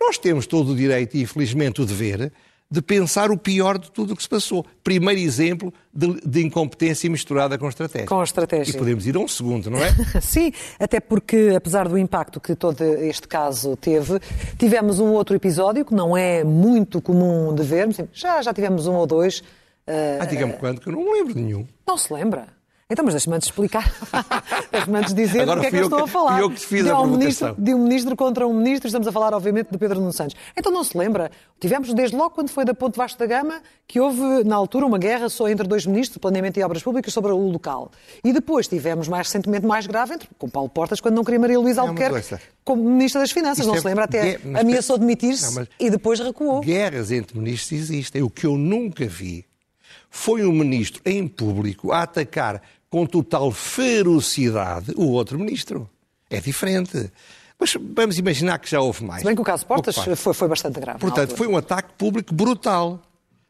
nós 0.00 0.16
temos 0.18 0.46
todo 0.46 0.70
o 0.70 0.76
direito 0.76 1.16
e, 1.16 1.22
infelizmente, 1.22 1.82
o 1.82 1.86
dever 1.86 2.32
de 2.72 2.80
pensar 2.80 3.30
o 3.32 3.36
pior 3.36 3.78
de 3.78 3.90
tudo 3.90 4.12
o 4.12 4.16
que 4.16 4.22
se 4.22 4.28
passou. 4.28 4.64
Primeiro 4.84 5.20
exemplo 5.20 5.74
de, 5.92 6.20
de 6.24 6.44
incompetência 6.46 7.10
misturada 7.10 7.58
com 7.58 7.68
estratégia. 7.68 8.06
Com 8.06 8.20
a 8.20 8.24
estratégia. 8.24 8.72
E 8.72 8.78
podemos 8.78 9.06
ir 9.06 9.16
a 9.16 9.18
um 9.18 9.26
segundo, 9.26 9.68
não 9.70 9.78
é? 9.82 9.90
Sim, 10.22 10.52
até 10.78 11.00
porque, 11.00 11.52
apesar 11.56 11.88
do 11.88 11.98
impacto 11.98 12.40
que 12.40 12.54
todo 12.54 12.80
este 12.82 13.26
caso 13.26 13.76
teve, 13.76 14.20
tivemos 14.56 15.00
um 15.00 15.08
outro 15.12 15.34
episódio 15.34 15.84
que 15.84 15.94
não 15.94 16.16
é 16.16 16.44
muito 16.44 17.02
comum 17.02 17.52
de 17.54 17.62
vermos. 17.64 17.96
Já, 18.12 18.40
já 18.40 18.54
tivemos 18.54 18.86
um 18.86 18.94
ou 18.94 19.06
dois. 19.06 19.42
eh, 19.86 20.18
Ah, 20.20 20.24
diga-me 20.26 20.52
quando, 20.52 20.80
que 20.80 20.88
eu 20.88 20.92
não 20.92 21.02
me 21.02 21.10
lembro 21.12 21.34
de 21.34 21.40
nenhum. 21.40 21.66
Não 21.86 21.98
se 21.98 22.12
lembra? 22.12 22.46
Então, 22.90 23.04
mas 23.04 23.14
deixa-me 23.14 23.36
antes 23.36 23.48
explicar. 23.48 23.84
deixa-me 24.72 24.98
antes 24.98 25.14
dizer 25.14 25.42
Agora 25.42 25.60
do 25.60 25.62
que 25.62 25.66
é 25.68 25.70
que 25.70 25.76
eu 25.76 25.84
estou 25.84 25.98
que- 25.98 26.04
a 26.04 26.06
falar. 26.08 26.40
eu 26.40 26.50
que 26.50 26.58
fiz 26.60 26.82
de 26.84 26.90
a 26.90 26.94
um 26.98 27.02
provocação. 27.02 27.18
ministro, 27.18 27.54
de 27.58 27.74
um 27.74 27.78
ministro 27.84 28.16
contra 28.16 28.46
um 28.46 28.52
ministro, 28.54 28.88
estamos 28.88 29.06
a 29.06 29.12
falar, 29.12 29.32
obviamente, 29.32 29.68
de 29.70 29.78
Pedro 29.78 30.00
Nuno 30.00 30.12
Santos. 30.12 30.34
Então 30.56 30.72
não 30.72 30.82
se 30.82 30.98
lembra? 30.98 31.30
Tivemos 31.60 31.94
desde 31.94 32.16
logo 32.16 32.30
quando 32.30 32.50
foi 32.50 32.64
da 32.64 32.74
Ponte 32.74 32.96
Vasco 32.96 33.18
da 33.18 33.26
Gama 33.26 33.60
que 33.86 34.00
houve, 34.00 34.42
na 34.44 34.56
altura, 34.56 34.86
uma 34.86 34.98
guerra 34.98 35.28
só 35.28 35.48
entre 35.48 35.66
dois 35.68 35.86
ministros 35.86 36.14
de 36.14 36.20
Planeamento 36.20 36.58
e 36.58 36.62
Obras 36.64 36.82
Públicas 36.82 37.12
sobre 37.12 37.30
o 37.32 37.36
local. 37.38 37.90
E 38.24 38.32
depois 38.32 38.66
tivemos, 38.66 39.06
mais 39.08 39.26
recentemente, 39.28 39.64
mais 39.66 39.86
grave, 39.86 40.14
entre, 40.14 40.28
com 40.38 40.48
Paulo 40.48 40.68
Portas, 40.68 41.00
quando 41.00 41.14
não 41.14 41.22
queria 41.24 41.38
Maria 41.40 41.58
Luísa 41.60 41.82
Albuquerque 41.82 42.36
como 42.64 42.82
Ministra 42.82 43.20
das 43.20 43.30
Finanças. 43.30 43.58
Isto 43.60 43.68
não 43.68 43.76
é- 43.76 43.80
se 43.80 43.86
lembra? 43.86 44.04
Até 44.04 44.36
Gue- 44.38 44.48
mas- 44.48 44.60
ameaçou 44.62 44.98
demitir-se 44.98 45.54
mas- 45.54 45.68
e 45.78 45.90
depois 45.90 46.18
recuou. 46.20 46.60
Guerras 46.60 47.10
entre 47.12 47.38
ministros 47.38 47.72
existem. 47.80 48.22
O 48.22 48.30
que 48.30 48.46
eu 48.46 48.56
nunca 48.58 49.06
vi 49.06 49.44
foi 50.10 50.44
um 50.44 50.52
ministro 50.52 51.00
em 51.04 51.26
público 51.28 51.92
a 51.92 52.02
atacar 52.02 52.60
com 52.90 53.06
total 53.06 53.50
ferocidade 53.52 54.92
o 54.96 55.06
outro 55.12 55.38
ministro. 55.38 55.88
É 56.28 56.40
diferente. 56.40 57.10
Mas 57.58 57.74
vamos 57.94 58.18
imaginar 58.18 58.58
que 58.58 58.68
já 58.68 58.80
houve 58.80 59.04
mais. 59.04 59.20
Se 59.20 59.26
bem 59.26 59.34
que 59.34 59.40
o 59.40 59.44
caso 59.44 59.64
Portas 59.64 59.96
foi, 59.96 60.34
foi 60.34 60.48
bastante 60.48 60.80
grave. 60.80 60.98
Portanto, 60.98 61.36
foi 61.36 61.46
um 61.46 61.56
ataque 61.56 61.92
público 61.96 62.34
brutal 62.34 63.00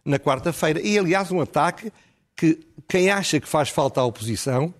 na 0.04 0.18
quarta-feira. 0.18 0.80
E, 0.80 0.98
aliás, 0.98 1.30
um 1.30 1.40
ataque 1.40 1.92
que 2.36 2.58
quem 2.88 3.10
acha 3.10 3.40
que 3.40 3.48
faz 3.48 3.68
falta 3.68 4.00
à 4.00 4.04
oposição 4.04 4.74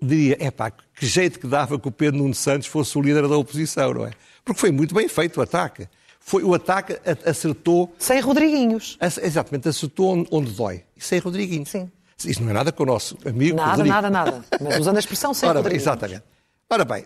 diria, 0.00 0.36
epá, 0.40 0.70
que 0.70 1.06
jeito 1.06 1.40
que 1.40 1.46
dava 1.46 1.78
que 1.78 1.88
o 1.88 1.90
Pedro 1.90 2.18
Nuno 2.18 2.34
Santos 2.34 2.68
fosse 2.68 2.96
o 2.96 3.00
líder 3.00 3.26
da 3.26 3.36
oposição, 3.36 3.94
não 3.94 4.06
é? 4.06 4.10
Porque 4.44 4.60
foi 4.60 4.70
muito 4.70 4.94
bem 4.94 5.08
feito 5.08 5.38
o 5.38 5.42
ataque. 5.42 5.88
Foi, 6.20 6.42
o 6.42 6.54
ataque 6.54 6.98
acertou, 7.24 7.94
Sem 7.98 8.20
Rodriguinhos. 8.20 8.98
exatamente, 9.00 9.68
acertou 9.68 10.10
onde, 10.10 10.28
onde 10.30 10.52
dói. 10.52 10.84
Isso 10.94 11.14
é 11.14 11.18
Rodriguinho. 11.18 11.64
Sim. 11.64 11.90
Isso 12.24 12.42
não 12.42 12.50
é 12.50 12.52
nada 12.52 12.72
com 12.72 12.82
o 12.82 12.86
nosso 12.86 13.16
amigo 13.24 13.56
Nada, 13.56 13.70
Rodrigo. 13.70 13.88
nada, 13.94 14.10
nada. 14.10 14.44
Mas 14.60 14.80
usando 14.80 14.96
a 14.96 15.00
expressão 15.00 15.32
sem 15.32 15.48
Ora 15.48 15.62
bem, 15.62 15.74
exatamente. 15.76 16.22
Ora 16.68 16.84
bem, 16.84 17.04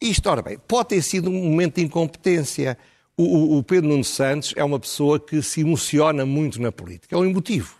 isto, 0.00 0.28
ora 0.28 0.40
bem, 0.42 0.58
pode 0.66 0.88
ter 0.90 1.02
sido 1.02 1.28
um 1.30 1.50
momento 1.50 1.76
de 1.76 1.84
incompetência. 1.84 2.76
O, 3.16 3.22
o- 3.22 3.58
o 3.58 3.62
Pedro 3.62 3.88
Nuno 3.88 4.04
Santos 4.04 4.52
é 4.56 4.64
uma 4.64 4.78
pessoa 4.78 5.18
que 5.20 5.40
se 5.42 5.60
emociona 5.60 6.24
muito 6.26 6.60
na 6.60 6.70
política, 6.72 7.14
é 7.14 7.18
um 7.18 7.24
emotivo. 7.24 7.74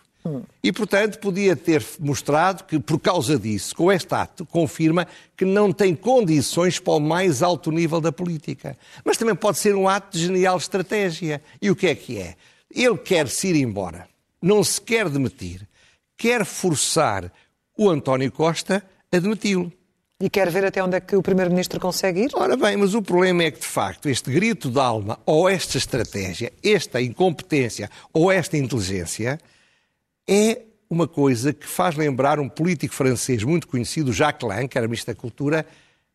E, 0.61 0.73
portanto, 0.73 1.19
podia 1.19 1.55
ter 1.55 1.81
mostrado 2.01 2.65
que, 2.65 2.77
por 2.79 2.99
causa 2.99 3.39
disso, 3.39 3.73
com 3.73 3.89
este 3.89 4.13
ato, 4.13 4.45
confirma 4.45 5.07
que 5.37 5.45
não 5.45 5.71
tem 5.71 5.95
condições 5.95 6.79
para 6.79 6.95
o 6.95 6.99
mais 6.99 7.41
alto 7.41 7.71
nível 7.71 8.01
da 8.01 8.11
política. 8.11 8.77
Mas 9.05 9.15
também 9.15 9.33
pode 9.35 9.57
ser 9.57 9.73
um 9.73 9.87
ato 9.87 10.17
de 10.17 10.25
genial 10.25 10.57
estratégia. 10.57 11.41
E 11.61 11.71
o 11.71 11.75
que 11.77 11.87
é 11.87 11.95
que 11.95 12.17
é? 12.17 12.35
Ele 12.69 12.97
quer 12.97 13.29
se 13.29 13.47
ir 13.47 13.55
embora, 13.55 14.05
não 14.41 14.61
se 14.65 14.81
quer 14.81 15.07
demitir, 15.07 15.61
quer 16.17 16.43
forçar 16.45 17.31
o 17.77 17.89
António 17.89 18.31
Costa 18.31 18.83
a 19.11 19.19
demiti-lo. 19.19 19.71
E 20.19 20.31
quer 20.31 20.49
ver 20.49 20.65
até 20.65 20.83
onde 20.83 20.97
é 20.97 20.99
que 20.99 21.15
o 21.15 21.21
Primeiro-Ministro 21.21 21.79
consegue 21.79 22.21
ir? 22.21 22.31
Ora 22.33 22.57
bem, 22.57 22.75
mas 22.75 22.95
o 22.95 23.03
problema 23.03 23.43
é 23.43 23.51
que, 23.51 23.59
de 23.59 23.67
facto, 23.67 24.09
este 24.09 24.31
grito 24.31 24.67
de 24.71 24.79
alma, 24.79 25.19
ou 25.27 25.47
esta 25.47 25.77
estratégia, 25.77 26.51
esta 26.63 26.99
incompetência, 26.99 27.87
ou 28.11 28.31
esta 28.31 28.57
inteligência, 28.57 29.39
é 30.27 30.63
uma 30.89 31.07
coisa 31.07 31.53
que 31.53 31.67
faz 31.67 31.95
lembrar 31.95 32.39
um 32.39 32.49
político 32.49 32.95
francês 32.95 33.43
muito 33.43 33.67
conhecido, 33.67 34.11
Jacques 34.11 34.47
Lang, 34.47 34.67
que 34.67 34.75
era 34.75 34.87
Ministro 34.87 35.13
da 35.13 35.21
Cultura, 35.21 35.65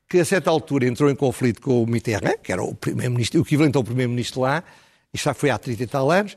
que 0.09 0.19
a 0.19 0.25
certa 0.25 0.51
altura 0.51 0.87
entrou 0.87 1.09
em 1.09 1.15
conflito 1.15 1.63
com 1.63 1.81
o 1.81 1.87
Mitterrand, 1.87 2.39
que 2.43 2.51
era 2.51 2.63
o, 2.63 2.75
primeiro-ministro, 2.75 3.41
o 3.41 3.45
equivalente 3.45 3.77
ao 3.77 3.85
primeiro-ministro 3.85 4.41
lá, 4.41 4.65
e 5.15 5.19
já 5.19 5.33
foi 5.33 5.51
há 5.51 5.59
30 5.59 5.83
e 5.83 5.87
tal 5.87 6.11
anos, 6.11 6.37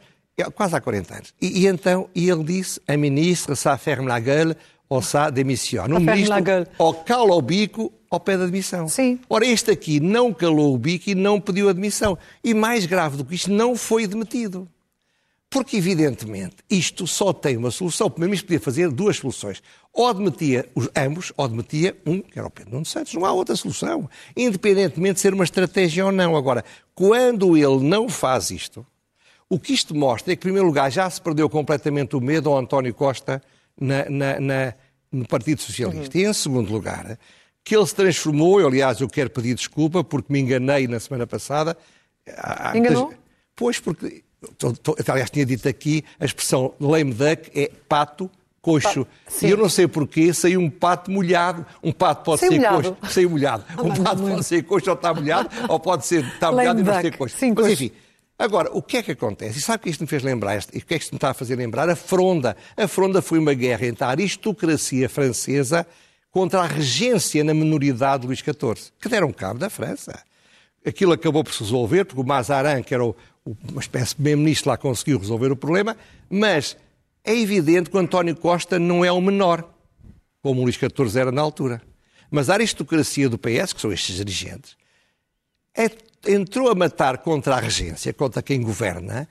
quase 0.53 0.75
há 0.75 0.81
40 0.81 1.13
anos. 1.13 1.33
E, 1.41 1.61
e 1.61 1.67
então, 1.67 2.09
e 2.13 2.29
ele 2.29 2.43
disse, 2.43 2.81
a 2.87 2.97
ministre, 2.97 3.55
ça 3.55 3.77
ferme 3.77 4.07
la 4.07 4.19
gueule, 4.19 4.55
ou 4.89 5.01
ça 5.01 5.31
démissionne. 5.31 5.93
O 5.93 5.99
ministro, 5.99 6.67
ou 6.77 6.93
cala 6.93 7.35
o 7.35 7.41
bico, 7.41 7.91
ou 8.09 8.19
pede 8.19 8.43
admissão. 8.43 8.87
Sim. 8.87 9.19
Ora, 9.29 9.45
este 9.45 9.71
aqui 9.71 9.99
não 9.99 10.33
calou 10.33 10.73
o 10.73 10.77
bico 10.77 11.09
e 11.09 11.15
não 11.15 11.39
pediu 11.39 11.69
admissão. 11.69 12.17
E 12.43 12.53
mais 12.53 12.85
grave 12.85 13.17
do 13.17 13.25
que 13.25 13.35
isto, 13.35 13.51
não 13.51 13.75
foi 13.75 14.07
demitido. 14.07 14.67
Porque, 15.49 15.77
evidentemente, 15.77 16.57
isto 16.69 17.07
só 17.07 17.31
tem 17.31 17.55
uma 17.55 17.71
solução. 17.71 18.07
O 18.07 18.09
Primeiro-Ministro 18.09 18.47
podia 18.47 18.59
fazer 18.59 18.91
duas 18.91 19.17
soluções. 19.17 19.61
Ou 19.93 20.07
admitia 20.07 20.69
os, 20.75 20.89
ambos, 20.95 21.31
ou 21.37 21.45
admitia 21.45 21.95
um, 22.05 22.19
que 22.19 22.37
era 22.37 22.47
o 22.47 22.51
Pedro 22.51 22.73
Nuno 22.73 22.85
Santos. 22.85 23.13
Não 23.13 23.25
há 23.25 23.31
outra 23.31 23.55
solução. 23.55 24.09
Independentemente 24.35 25.15
de 25.15 25.19
ser 25.21 25.33
uma 25.33 25.45
estratégia 25.45 26.05
ou 26.05 26.11
não. 26.11 26.35
Agora, 26.35 26.63
quando 26.93 27.55
ele 27.55 27.79
não 27.87 28.09
faz 28.09 28.51
isto, 28.51 28.85
o 29.49 29.59
que 29.59 29.73
isto 29.73 29.93
mostra 29.95 30.33
é 30.33 30.35
que, 30.35 30.39
em 30.41 30.47
primeiro 30.47 30.67
lugar, 30.67 30.91
já 30.91 31.09
se 31.09 31.21
perdeu 31.21 31.49
completamente 31.49 32.15
o 32.15 32.21
medo 32.21 32.49
ao 32.49 32.57
António 32.57 32.93
Costa 32.93 33.41
na- 33.79 34.05
na- 34.09 34.39
na- 34.39 34.73
no 35.11 35.27
Partido 35.27 35.61
Socialista. 35.61 36.17
E, 36.17 36.25
em 36.25 36.33
segundo 36.33 36.71
lugar, 36.71 37.17
que 37.63 37.75
ele 37.75 37.85
se 37.85 37.95
transformou, 37.95 38.59
eu, 38.59 38.67
aliás, 38.67 38.99
eu 39.01 39.07
quero 39.07 39.29
pedir 39.29 39.53
desculpa 39.55 40.03
porque 40.03 40.31
me 40.31 40.39
enganei 40.39 40.87
na 40.87 40.99
semana 40.99 41.25
passada. 41.27 41.77
Enganou? 42.73 43.13
Pois, 43.55 43.79
porque, 43.79 44.23
tô- 44.57 44.73
tô- 44.73 44.95
aliás, 45.07 45.29
tinha 45.29 45.45
dito 45.45 45.67
aqui, 45.67 46.03
a 46.19 46.25
expressão 46.25 46.73
lame 46.79 47.13
duck 47.13 47.49
é 47.55 47.71
pato 47.87 48.29
coxo. 48.61 49.05
Sim. 49.27 49.47
E 49.47 49.51
eu 49.51 49.57
não 49.57 49.69
sei 49.69 49.87
porquê, 49.87 50.33
saiu 50.33 50.59
um 50.59 50.69
pato 50.71 51.11
molhado. 51.11 51.63
Um 51.83 51.91
pato 51.91 52.23
pode 52.23 52.39
Saiu 52.39 52.51
ser 52.53 52.57
molhado. 52.57 52.95
coxo. 52.95 53.13
Saiu 53.13 53.29
molhado. 53.29 53.63
Um 53.79 53.87
não, 53.89 54.03
pato 54.03 54.23
pode 54.23 54.43
ser 54.43 54.63
coxo 54.63 54.89
ou 54.89 54.95
está 54.95 55.13
molhado, 55.13 55.49
ou 55.69 55.79
pode 55.79 56.05
ser 56.05 56.25
está 56.25 56.51
molhado 56.51 56.79
e 56.79 56.83
não 56.83 56.99
ser 57.01 57.15
coxo. 57.15 57.37
Sim, 57.37 57.53
Mas 57.55 57.67
coxo. 57.67 57.91
Agora, 58.37 58.69
o 58.73 58.81
que 58.81 58.97
é 58.97 59.03
que 59.03 59.11
acontece? 59.11 59.59
E 59.59 59.61
sabe 59.61 59.77
o 59.77 59.83
que 59.83 59.89
isto 59.89 60.01
me 60.01 60.07
fez 60.07 60.21
lembrar? 60.21 60.57
E 60.73 60.79
o 60.79 60.85
que 60.85 60.93
é 60.93 60.97
que 60.97 61.03
isto 61.03 61.13
me 61.13 61.17
está 61.17 61.29
a 61.29 61.33
fazer 61.33 61.55
lembrar? 61.55 61.89
A 61.89 61.95
Fronda. 61.95 62.55
A 62.75 62.87
Fronda 62.87 63.21
foi 63.21 63.39
uma 63.39 63.53
guerra 63.53 63.85
entre 63.87 64.03
a 64.03 64.09
aristocracia 64.09 65.07
francesa 65.07 65.87
contra 66.31 66.59
a 66.61 66.67
regência 66.67 67.43
na 67.45 67.53
minoridade 67.53 68.21
de 68.21 68.27
Luís 68.27 68.39
XIV, 68.39 68.91
que 68.99 69.07
deram 69.07 69.31
cabo 69.31 69.57
da 69.57 69.69
França. 69.69 70.21
Aquilo 70.85 71.13
acabou 71.13 71.43
por 71.45 71.53
se 71.53 71.61
resolver, 71.63 72.03
porque 72.03 72.21
o 72.21 72.25
Mazarin, 72.25 72.83
que 72.83 72.93
era 72.93 73.05
o- 73.05 73.15
uma 73.71 73.79
espécie 73.79 74.09
de 74.09 74.15
primeiro-ministro, 74.15 74.69
lá 74.69 74.77
conseguiu 74.77 75.17
resolver 75.17 75.51
o 75.51 75.55
problema, 75.55 75.95
mas 76.29 76.75
é 77.23 77.33
evidente 77.33 77.89
que 77.89 77.95
o 77.95 77.99
António 77.99 78.35
Costa 78.35 78.77
não 78.77 79.03
é 79.05 79.11
o 79.11 79.21
menor, 79.21 79.63
como 80.41 80.59
o 80.59 80.63
Luís 80.65 80.75
XIV 80.75 81.17
era 81.21 81.31
na 81.31 81.41
altura. 81.41 81.81
Mas 82.29 82.49
a 82.49 82.55
aristocracia 82.55 83.29
do 83.29 83.37
PS, 83.37 83.73
que 83.73 83.79
são 83.79 83.93
estes 83.93 84.17
dirigentes, 84.17 84.75
é- 85.73 85.89
entrou 86.27 86.69
a 86.69 86.75
matar 86.75 87.19
contra 87.19 87.55
a 87.55 87.59
regência, 87.59 88.13
contra 88.13 88.41
quem 88.41 88.61
governa, 88.61 89.27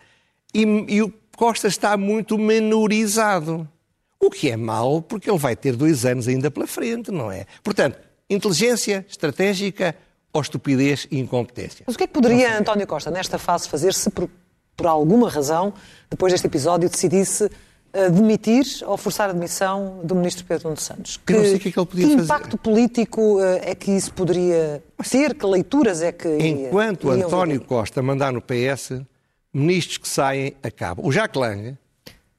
e, 0.53 0.63
e 0.89 1.03
o 1.03 1.13
Costa 1.37 1.69
está 1.69 1.97
muito 1.97 2.39
menorizado. 2.39 3.69
O 4.21 4.31
que 4.31 4.51
é 4.51 4.57
mau, 4.57 5.03
porque 5.03 5.29
ele 5.29 5.39
vai 5.39 5.55
ter 5.55 5.77
dois 5.77 6.05
anos 6.07 6.29
ainda 6.29 6.51
pela 6.51 6.67
frente, 6.67 7.11
não 7.11 7.31
é? 7.31 7.47
Portanto, 7.63 7.99
inteligência 8.31 9.05
estratégica 9.09 9.95
ou 10.33 10.41
estupidez 10.41 11.07
e 11.11 11.19
incompetência. 11.19 11.85
Mas 11.87 11.95
o 11.95 11.99
que 11.99 12.05
é 12.05 12.07
que 12.07 12.13
poderia 12.13 12.59
António 12.59 12.87
Costa, 12.87 13.11
nesta 13.11 13.39
fase, 13.39 13.69
fazer 13.69 13.93
se 13.95 14.11
por, 14.11 14.29
por 14.77 14.87
alguma 14.87 15.29
razão, 15.29 15.75
depois 16.11 16.33
deste 16.33 16.47
episódio, 16.47 16.89
decidisse 16.89 17.51
demitir 18.11 18.65
ou 18.87 18.97
forçar 18.97 19.31
a 19.31 19.33
demissão 19.33 20.01
do 20.05 20.15
ministro 20.15 20.45
Pedro 20.45 20.69
Nuno 20.69 20.81
Santos? 20.81 21.21
Eu 21.29 21.37
não 21.37 21.45
sei 21.45 21.55
o 21.57 21.61
que 21.61 21.69
é 21.69 21.73
que 21.73 21.79
ele 21.79 21.87
podia 21.87 22.07
fazer. 22.09 22.23
impacto 22.23 22.59
político 22.59 23.41
eh, 23.41 23.71
é 23.71 23.75
que 23.75 23.91
isso 23.91 24.13
poderia 24.13 24.83
ter? 25.11 25.35
Que 25.35 25.47
leituras 25.47 26.03
é 26.03 26.13
que. 26.13 26.29
ia- 26.29 26.49
Enquanto 26.69 27.13
iriam 27.13 27.29
António 27.29 27.61
vir? 27.61 27.67
Costa 27.67 28.03
mandar 28.03 28.33
no 28.33 28.41
PS, 28.43 29.01
ministros 29.53 29.99
que 29.99 30.09
saem 30.09 30.55
acabam. 30.63 31.05
O 31.07 31.13
Jacques 31.13 31.41
Lang 31.41 31.77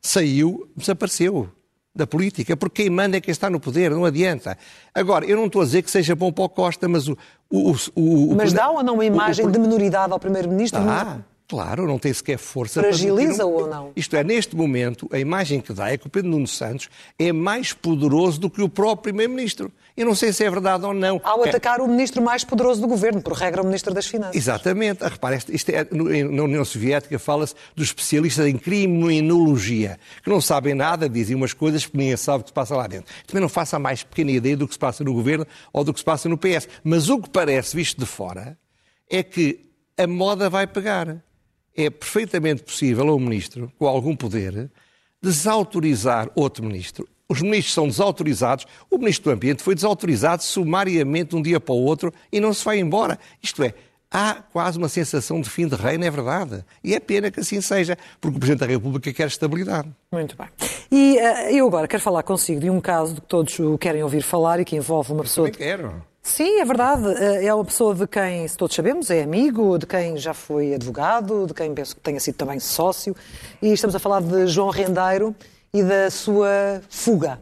saiu, 0.02 0.68
desapareceu 0.76 1.50
da 1.96 2.06
política, 2.06 2.58
porque 2.58 2.84
quem 2.84 2.90
manda 2.92 3.16
é 3.18 3.22
quem 3.22 3.32
está 3.32 3.50
no 3.50 3.58
poder, 3.60 3.90
não 3.92 4.04
adianta. 4.04 4.58
Agora, 4.94 5.26
eu 5.26 5.38
não 5.38 5.46
estou 5.46 5.62
a 5.62 5.66
dizer 5.66 5.82
que 5.82 5.90
seja 5.90 6.14
bom 6.14 6.30
para 6.32 6.44
o 6.44 6.50
Costa, 6.50 6.90
mas 6.90 7.08
o... 7.08 7.18
o, 7.50 7.72
o- 7.72 8.32
o- 8.32 8.36
Mas 8.36 8.52
dá 8.52 8.70
ou 8.70 8.84
não 8.84 8.96
uma 8.96 9.06
imagem 9.06 9.50
de 9.50 9.58
minoridade 9.58 10.12
ao 10.12 10.20
primeiro-ministro? 10.20 10.82
Ah, 10.82 11.20
claro, 11.48 11.86
não 11.88 12.00
tem 12.00 12.12
sequer 12.14 12.38
força. 12.38 12.82
Fragiliza-o 12.82 13.50
um- 13.50 13.54
ou 13.54 13.68
não? 13.68 13.92
Isto 13.96 14.16
é, 14.16 14.24
neste 14.24 14.56
momento, 14.56 15.08
a 15.12 15.20
imagem 15.20 15.62
que 15.62 15.74
dá 15.74 15.92
é 15.92 15.98
que 15.98 16.08
o 16.08 16.10
Pedro 16.10 16.32
Nuno 16.32 16.48
Santos 16.48 16.90
é 17.20 17.32
mais 17.32 17.74
poderoso 17.74 18.40
do 18.40 18.50
que 18.50 18.62
o 18.62 18.70
próprio 18.70 19.14
Primeiro-Ministro. 19.14 19.72
Eu 19.96 20.06
não 20.06 20.14
sei 20.16 20.34
se 20.34 20.44
é 20.44 20.50
verdade 20.50 20.86
ou 20.86 20.94
não. 20.94 21.22
Ao 21.24 21.46
É- 21.46 21.50
atacar 21.50 21.80
o 21.80 21.88
ministro 21.88 22.22
mais 22.22 22.44
poderoso 22.44 22.82
do 22.82 22.88
governo, 22.88 23.22
por 23.22 23.32
regra, 23.34 23.62
o 23.62 23.66
ministro 23.66 23.94
das 23.94 24.06
Finanças. 24.08 24.36
Exatamente. 24.36 25.04
Ah, 25.04 25.08
Repare, 25.08 25.40
isto- 25.50 25.70
é, 25.70 25.88
na 26.24 26.44
União 26.44 26.66
Soviética 26.66 27.18
fala-se 27.18 27.56
dos 27.76 27.88
especialistas 27.88 28.46
em 28.46 28.58
criminologia, 28.58 29.98
que 30.24 30.30
não 30.30 30.42
sabem 30.42 30.74
nada, 30.74 31.08
dizem 31.10 31.36
umas 31.36 31.54
coisas 31.54 31.86
que 31.86 31.96
ninguém 31.98 32.18
sabe 32.18 32.42
o 32.42 32.44
que 32.44 32.50
se 32.50 32.54
passa 32.54 32.76
lá 32.76 32.88
dentro. 32.88 33.14
Também 33.26 33.42
não 33.42 33.50
faça 33.50 33.78
a 33.78 33.80
mais 33.80 34.04
pequena 34.04 34.32
ideia 34.32 34.58
do 34.58 34.68
que 34.68 34.74
se 34.74 34.80
passa 34.80 35.04
no 35.04 35.14
governo 35.14 35.46
ou 35.72 35.84
do 35.84 35.94
que 35.94 36.00
se 36.00 36.06
passa 36.06 36.28
no 36.28 36.38
PS. 36.38 36.68
Mas 36.84 37.10
o 37.10 37.20
que 37.22 37.30
parece, 37.30 37.76
visto 37.76 37.98
de 38.00 38.06
fora, 38.06 38.58
é 39.10 39.24
que 39.24 39.60
a 39.98 40.06
moda 40.08 40.50
vai 40.50 40.68
pegar. 40.68 41.24
É 41.76 41.90
perfeitamente 41.90 42.64
possível 42.64 43.10
a 43.10 43.16
um 43.16 43.20
ministro, 43.20 43.72
com 43.78 43.88
algum 43.88 44.16
poder, 44.16 44.70
desautorizar 45.22 46.30
outro 46.36 46.64
ministro. 46.64 47.08
Os 47.28 47.42
ministros 47.42 47.74
são 47.74 47.88
desautorizados. 47.88 48.66
O 48.90 48.98
ministro 48.98 49.32
do 49.32 49.34
Ambiente 49.34 49.64
foi 49.64 49.74
desautorizado 49.74 50.44
sumariamente 50.44 51.32
de 51.32 51.36
um 51.36 51.42
dia 51.42 51.60
para 51.60 51.74
o 51.74 51.84
outro 51.84 52.14
e 52.32 52.40
não 52.40 52.54
se 52.54 52.64
vai 52.64 52.80
embora. 52.80 53.18
Isto 53.42 53.64
é, 53.64 53.74
há 54.12 54.36
quase 54.36 54.78
uma 54.78 54.88
sensação 54.88 55.42
de 55.42 55.50
fim 55.50 55.68
de 55.68 55.76
reino, 55.76 56.06
é 56.06 56.12
verdade. 56.12 56.64
E 56.84 56.94
é 56.94 57.00
pena 57.00 57.32
que 57.32 57.40
assim 57.40 57.60
seja, 57.62 57.98
porque 58.22 58.38
o 58.38 58.40
Presidente 58.40 58.60
da 58.60 58.68
República 58.68 59.12
quer 59.12 59.28
estabilidade. 59.28 59.90
Muito 60.12 60.38
bem. 60.38 60.48
E 60.92 61.18
eh, 61.18 61.54
eu 61.54 61.68
agora 61.68 61.88
quero 61.88 62.02
falar 62.02 62.24
consigo 62.24 62.62
de 62.62 62.70
um 62.70 62.80
caso 62.80 63.16
de 63.16 63.22
que 63.22 63.28
todos 63.28 63.58
querem 63.80 64.04
ouvir 64.04 64.22
falar 64.22 64.60
e 64.60 64.66
que 64.66 64.76
envolve 64.76 65.12
uma 65.12 65.24
pessoa. 65.24 65.50
Também 65.50 65.68
quero. 65.68 66.04
Sim, 66.28 66.60
é 66.60 66.66
verdade. 66.66 67.06
Eh, 67.24 67.46
É 67.46 67.54
uma 67.54 67.64
pessoa 67.64 67.94
de 67.94 68.08
quem 68.08 68.48
se 68.48 68.58
todos 68.58 68.76
sabemos, 68.76 69.12
é 69.12 69.22
amigo, 69.22 69.78
de 69.78 69.86
quem 69.86 70.18
já 70.18 70.34
foi 70.34 70.74
advogado, 70.74 71.46
de 71.46 71.54
quem 71.54 71.72
penso 71.74 71.96
que 71.96 72.02
tenha 72.02 72.20
sido 72.20 72.34
também 72.36 72.60
sócio. 72.60 73.16
E 73.62 73.72
estamos 73.72 73.96
a 73.96 74.00
falar 74.00 74.22
de 74.24 74.48
João 74.48 74.70
Rendeiro 74.72 75.36
e 75.72 75.84
da 75.84 76.10
sua 76.10 76.82
fuga. 76.90 77.40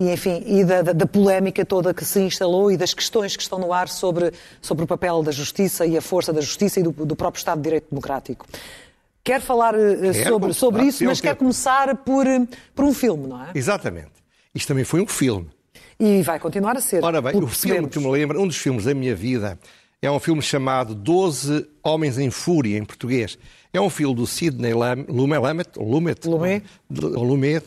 E, 0.00 0.10
enfim, 0.10 0.42
e 0.46 0.64
da, 0.64 0.80
da- 0.80 0.92
da 0.94 1.06
polémica 1.06 1.62
toda 1.64 1.92
que 1.92 2.04
se 2.06 2.20
instalou 2.20 2.72
e 2.72 2.76
das 2.76 2.94
questões 2.94 3.36
que 3.36 3.42
estão 3.42 3.58
no 3.58 3.70
ar 3.72 3.88
sobre, 3.88 4.32
sobre 4.62 4.84
o 4.84 4.86
papel 4.86 5.22
da 5.22 5.30
justiça 5.30 5.84
e 5.84 5.96
a 5.96 6.00
força 6.00 6.32
da 6.32 6.40
justiça 6.40 6.80
e 6.80 6.82
do, 6.82 6.90
do 6.90 7.14
próprio 7.14 7.38
Estado 7.38 7.58
de 7.58 7.64
Direito 7.64 7.88
Democrático. 7.90 8.46
Quero 9.22 9.42
falar 9.42 9.74
eh, 9.74 10.10
Quero, 10.12 10.28
sobre, 10.30 10.54
sobre 10.54 10.82
isso, 10.84 11.04
mas 11.04 11.20
quero 11.20 11.36
começar 11.36 11.94
por, 11.98 12.26
por 12.74 12.84
um 12.86 12.94
filme, 12.94 13.26
não 13.28 13.44
é? 13.44 13.50
Exatamente. 13.54 14.10
Isto 14.54 14.68
também 14.68 14.84
foi 14.84 15.00
um 15.02 15.06
filme. 15.06 15.48
E 15.98 16.22
vai 16.22 16.38
continuar 16.38 16.76
a 16.76 16.80
ser. 16.80 17.02
Ora 17.04 17.20
bem, 17.20 17.36
o 17.36 17.46
filme 17.46 17.88
que 17.88 17.98
me 17.98 18.10
lembra, 18.10 18.40
um 18.40 18.46
dos 18.46 18.56
filmes 18.56 18.84
da 18.84 18.94
minha 18.94 19.14
vida, 19.14 19.58
é 20.00 20.10
um 20.10 20.18
filme 20.18 20.42
chamado 20.42 20.94
Doze 20.94 21.66
Homens 21.82 22.18
em 22.18 22.30
Fúria, 22.30 22.76
em 22.78 22.84
português. 22.84 23.38
É 23.74 23.80
um 23.80 23.88
filme 23.88 24.14
do 24.14 24.26
Sidney 24.26 24.74
Lumet, 24.74 25.06
Lumet, 25.78 25.78
Lumet, 25.78 26.62
Lumet. 26.90 27.64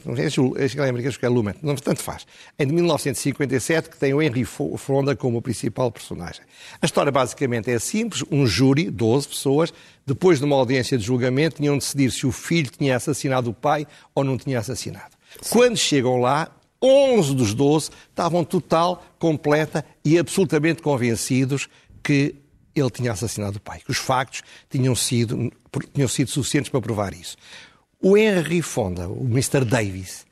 é 0.57 1.07
acho 1.07 1.19
que 1.19 1.25
é 1.25 1.29
Lumet, 1.29 1.57
não 1.63 1.75
tanto 1.75 1.99
faz. 2.03 2.27
É 2.59 2.65
de 2.65 2.71
1957, 2.71 3.89
que 3.89 3.97
tem 3.97 4.13
o 4.13 4.21
Henry 4.21 4.45
Fo- 4.45 4.77
Fonda 4.77 5.15
como 5.15 5.41
principal 5.41 5.91
personagem. 5.91 6.41
A 6.79 6.85
história 6.85 7.11
basicamente 7.11 7.71
é 7.71 7.79
simples, 7.79 8.23
um 8.29 8.45
júri, 8.45 8.91
12 8.91 9.27
pessoas, 9.29 9.73
depois 10.05 10.37
de 10.37 10.45
uma 10.45 10.55
audiência 10.55 10.95
de 10.95 11.03
julgamento, 11.03 11.55
tinham 11.57 11.75
de 11.75 11.83
decidir 11.83 12.11
se 12.11 12.27
o 12.27 12.31
filho 12.31 12.69
tinha 12.69 12.95
assassinado 12.97 13.49
o 13.49 13.53
pai 13.53 13.87
ou 14.13 14.23
não 14.23 14.37
tinha 14.37 14.59
assassinado. 14.59 15.15
Quando 15.49 15.75
chegam 15.77 16.17
lá, 16.19 16.49
11 16.85 17.35
dos 17.35 17.53
12 17.53 17.89
estavam 18.09 18.43
total, 18.43 19.03
completa 19.17 19.85
e 20.03 20.17
absolutamente 20.17 20.81
convencidos 20.81 21.67
que 22.03 22.35
ele 22.75 22.89
tinha 22.89 23.11
assassinado 23.11 23.57
o 23.57 23.61
pai, 23.61 23.79
que 23.79 23.91
os 23.91 23.97
factos 23.97 24.41
tinham 24.69 24.95
sido, 24.95 25.51
tinham 25.93 26.07
sido 26.07 26.29
suficientes 26.29 26.69
para 26.69 26.81
provar 26.81 27.13
isso. 27.13 27.37
O 28.01 28.17
Henry 28.17 28.61
Fonda, 28.61 29.07
o 29.07 29.23
Mr. 29.23 29.63
Davis, 29.63 30.25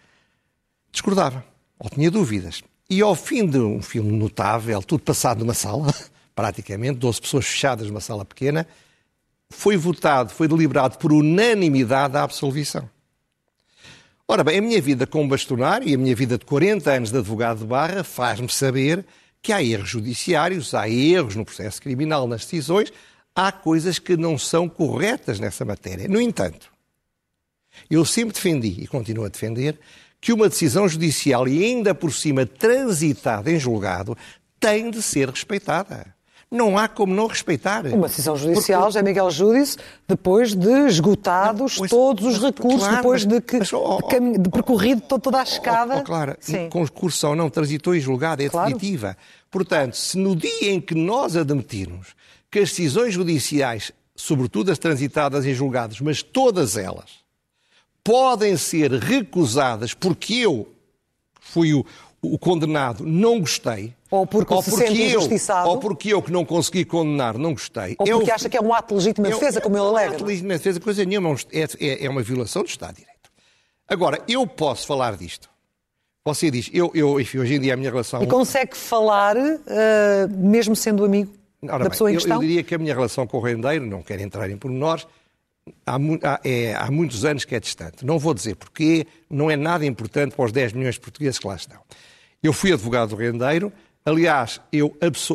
discordava, 0.91 1.43
ou 1.79 1.89
tinha 1.89 2.11
dúvidas. 2.11 2.61
E 2.89 3.01
ao 3.01 3.15
fim 3.15 3.45
de 3.45 3.57
um 3.57 3.81
filme 3.81 4.11
notável, 4.11 4.83
tudo 4.83 5.03
passado 5.03 5.39
numa 5.39 5.53
sala, 5.53 5.93
praticamente, 6.35 6.99
12 6.99 7.21
pessoas 7.21 7.45
fechadas 7.45 7.87
numa 7.87 8.01
sala 8.01 8.25
pequena, 8.25 8.67
foi 9.49 9.77
votado, 9.77 10.31
foi 10.31 10.47
deliberado 10.47 10.97
por 10.97 11.13
unanimidade 11.13 12.17
a 12.17 12.23
absolvição. 12.23 12.89
Ora 14.25 14.41
bem, 14.41 14.57
a 14.57 14.61
minha 14.61 14.81
vida 14.81 15.05
como 15.05 15.27
bastonário 15.27 15.87
e 15.87 15.93
a 15.93 15.97
minha 15.97 16.15
vida 16.15 16.37
de 16.37 16.45
40 16.45 16.89
anos 16.89 17.11
de 17.11 17.17
advogado 17.17 17.59
de 17.59 17.65
barra 17.65 18.05
faz-me 18.05 18.47
saber 18.49 19.05
que 19.41 19.51
há 19.51 19.61
erros 19.61 19.89
judiciários, 19.89 20.73
há 20.73 20.87
erros 20.87 21.35
no 21.35 21.43
processo 21.43 21.81
criminal, 21.81 22.25
nas 22.25 22.45
decisões, 22.45 22.91
há 23.35 23.51
coisas 23.51 23.99
que 23.99 24.15
não 24.15 24.37
são 24.37 24.69
corretas 24.69 25.41
nessa 25.41 25.65
matéria. 25.65 26.07
No 26.07 26.21
entanto, 26.21 26.71
eu 27.89 28.05
sempre 28.05 28.33
defendi 28.33 28.81
e 28.81 28.87
continuo 28.87 29.25
a 29.25 29.29
defender 29.29 29.77
que 30.21 30.31
uma 30.31 30.47
decisão 30.47 30.87
judicial 30.87 31.45
e 31.45 31.61
ainda 31.61 31.93
por 31.93 32.13
cima 32.13 32.45
transitada 32.45 33.51
em 33.51 33.59
julgado 33.59 34.17
tem 34.57 34.89
de 34.89 35.01
ser 35.01 35.29
respeitada. 35.29 36.15
Não 36.53 36.77
há 36.77 36.87
como 36.87 37.15
não 37.15 37.25
respeitar. 37.25 37.83
Uma 37.87 38.07
decisão 38.07 38.37
judicial, 38.37 38.83
José 38.83 39.01
Miguel 39.01 39.31
Júdice, 39.31 39.77
depois 40.07 40.53
de 40.53 40.69
esgotados 40.87 41.75
Pois, 41.77 41.89
todos 41.89 42.23
os 42.25 42.33
mas, 42.33 42.43
recursos, 42.43 42.79
claro, 42.81 42.95
depois 42.97 43.25
de, 43.25 43.41
que, 43.41 43.57
mas, 43.57 43.73
oh, 43.73 43.97
de, 43.97 44.07
caminho- 44.07 44.39
de 44.39 44.49
percorrido 44.49 45.01
to- 45.01 45.17
toda 45.19 45.39
a 45.39 45.43
escada. 45.43 45.95
Oh, 45.95 45.99
oh, 45.99 46.03
claro, 46.03 46.37
Sim. 46.39 46.69
concurso 46.69 47.27
ou 47.27 47.35
não 47.35 47.49
transitou 47.49 47.95
em 47.95 47.99
julgado, 47.99 48.43
é 48.43 48.49
Claro. 48.49 48.71
definitiva. 48.71 49.17
Portanto, 49.49 49.95
se 49.97 50.17
no 50.17 50.35
dia 50.35 50.71
em 50.71 50.79
que 50.79 50.93
nós 50.93 51.35
admitirmos 51.35 52.09
que 52.51 52.59
as 52.59 52.69
decisões 52.69 53.15
judiciais, 53.15 53.91
sobretudo 54.15 54.71
as 54.71 54.77
transitadas 54.77 55.45
em 55.47 55.53
julgados, 55.55 55.99
mas 56.01 56.21
todas 56.21 56.77
elas, 56.77 57.23
podem 58.03 58.57
ser 58.57 58.91
recusadas 58.91 59.93
porque 59.93 60.35
eu 60.35 60.67
fui 61.41 61.73
o, 61.73 61.85
o 62.23 62.37
condenado, 62.39 63.03
não 63.05 63.39
gostei. 63.39 63.93
Ou 64.09 64.25
porque 64.25 64.61
se 64.61 64.71
sente 64.71 65.01
eu, 65.01 65.07
injustiçado. 65.07 65.69
Ou 65.69 65.77
porque 65.77 66.13
eu 66.13 66.21
que 66.21 66.31
não 66.31 66.45
consegui 66.45 66.85
condenar, 66.85 67.37
não 67.37 67.51
gostei. 67.53 67.95
Ou 67.99 68.07
Eu- 68.07 68.17
porque 68.19 68.31
acha 68.31 68.47
que 68.49 68.55
é 68.57 68.61
um 68.61 68.73
ato 68.73 68.89
de 68.89 68.93
legítima 68.95 69.27
eu- 69.27 69.37
defesa, 69.39 69.59
como 69.59 69.75
ele 69.75 69.83
não 69.83 69.97
é 69.97 70.01
alega. 70.03 70.15
ato 70.15 70.23
de 70.23 70.29
legítima 70.29 70.53
defesa, 70.53 70.79
coisa 70.79 71.03
nenhuma, 71.05 71.35
é, 71.51 71.63
é- 71.79 72.05
é 72.05 72.09
uma 72.09 72.21
violação 72.21 72.63
do 72.63 72.69
Estado 72.69 72.93
de 72.95 73.01
Direito. 73.01 73.29
Agora, 73.87 74.19
eu 74.27 74.47
posso 74.47 74.87
falar 74.87 75.17
disto. 75.17 75.49
Você 76.25 76.49
diz, 76.49 76.69
eu, 76.73 76.89
eu 76.95 77.19
enfim, 77.19 77.39
hoje 77.39 77.55
em 77.55 77.59
dia 77.59 77.73
a 77.73 77.77
minha 77.77 77.89
relação. 77.91 78.23
E 78.23 78.27
consegue 78.27 78.77
falar, 78.77 79.35
eh, 79.35 80.27
mesmo 80.29 80.73
sendo 80.75 81.03
amigo 81.03 81.33
Ora 81.61 81.71
da 81.73 81.79
bem, 81.79 81.89
pessoa 81.89 82.09
em 82.09 82.13
eu, 82.13 82.19
questão? 82.19 82.37
eu 82.37 82.41
diria 82.47 82.63
que 82.63 82.73
a 82.73 82.77
minha 82.77 82.93
relação 82.93 83.27
com 83.27 83.37
o 83.37 83.41
rendeiro, 83.41 83.85
não 83.85 84.01
quero 84.01 84.21
entrar 84.21 84.49
em 84.49 84.55
pormenores, 84.55 85.05
há, 85.85 86.39
é, 86.43 86.75
há 86.75 86.89
muitos 86.91 87.25
anos 87.25 87.45
que 87.45 87.55
é 87.55 87.59
distante. 87.59 88.05
Não 88.05 88.19
vou 88.19 88.33
dizer 88.33 88.55
porquê, 88.55 89.05
não 89.29 89.49
é 89.49 89.55
nada 89.55 89.85
importante 89.85 90.35
para 90.35 90.45
os 90.45 90.51
10 90.51 90.73
milhões 90.73 90.95
de 90.95 91.01
portugueses 91.01 91.39
que 91.39 91.47
lá 91.47 91.55
estão. 91.55 91.79
Eu 92.41 92.51
fui 92.53 92.73
advogado 92.73 93.09
do 93.09 93.15
rendeiro, 93.15 93.71
aliás, 94.05 94.59
eu 94.71 94.93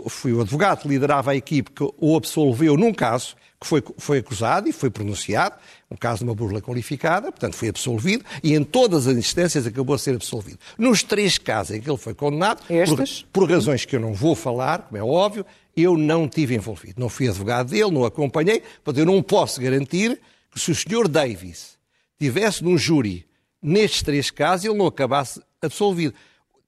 fui 0.08 0.32
o 0.32 0.40
advogado 0.40 0.82
que 0.82 0.88
liderava 0.88 1.30
a 1.30 1.36
equipe 1.36 1.70
que 1.70 1.88
o 1.98 2.16
absolveu 2.16 2.76
num 2.76 2.92
caso 2.92 3.34
que 3.60 3.66
foi, 3.66 3.82
foi 3.96 4.18
acusado 4.18 4.68
e 4.68 4.72
foi 4.72 4.88
pronunciado, 4.88 5.56
um 5.90 5.96
caso 5.96 6.18
de 6.18 6.24
uma 6.24 6.34
burla 6.34 6.60
qualificada, 6.60 7.32
portanto 7.32 7.56
foi 7.56 7.68
absolvido, 7.68 8.24
e 8.42 8.54
em 8.54 8.62
todas 8.62 9.08
as 9.08 9.16
instâncias 9.16 9.66
acabou 9.66 9.96
a 9.96 9.98
ser 9.98 10.14
absolvido. 10.14 10.58
Nos 10.76 11.02
três 11.02 11.38
casos 11.38 11.76
em 11.76 11.80
que 11.80 11.90
ele 11.90 11.98
foi 11.98 12.14
condenado, 12.14 12.62
por, 12.86 13.04
por, 13.32 13.50
razões 13.50 13.84
que 13.84 13.96
eu 13.96 14.00
não 14.00 14.14
vou 14.14 14.36
falar, 14.36 14.82
como 14.82 14.96
é 14.96 15.02
óbvio, 15.02 15.44
eu 15.82 15.96
não 15.96 16.28
tive 16.28 16.54
envolvido. 16.54 17.00
Não 17.00 17.08
fui 17.08 17.28
advogado 17.28 17.70
dele, 17.70 17.90
não 17.90 18.04
acompanhei, 18.04 18.62
portanto 18.84 18.98
eu 18.98 19.06
não 19.06 19.22
posso 19.22 19.60
garantir 19.60 20.20
que 20.50 20.58
se 20.58 20.70
o 20.70 20.74
Sr. 20.74 21.08
Davis 21.08 21.78
tivesse 22.18 22.64
num 22.64 22.76
júri 22.76 23.26
nestes 23.62 24.02
três 24.02 24.30
casos, 24.30 24.66
ele 24.66 24.76
não 24.76 24.86
acabasse 24.86 25.40
absolvido. 25.62 26.14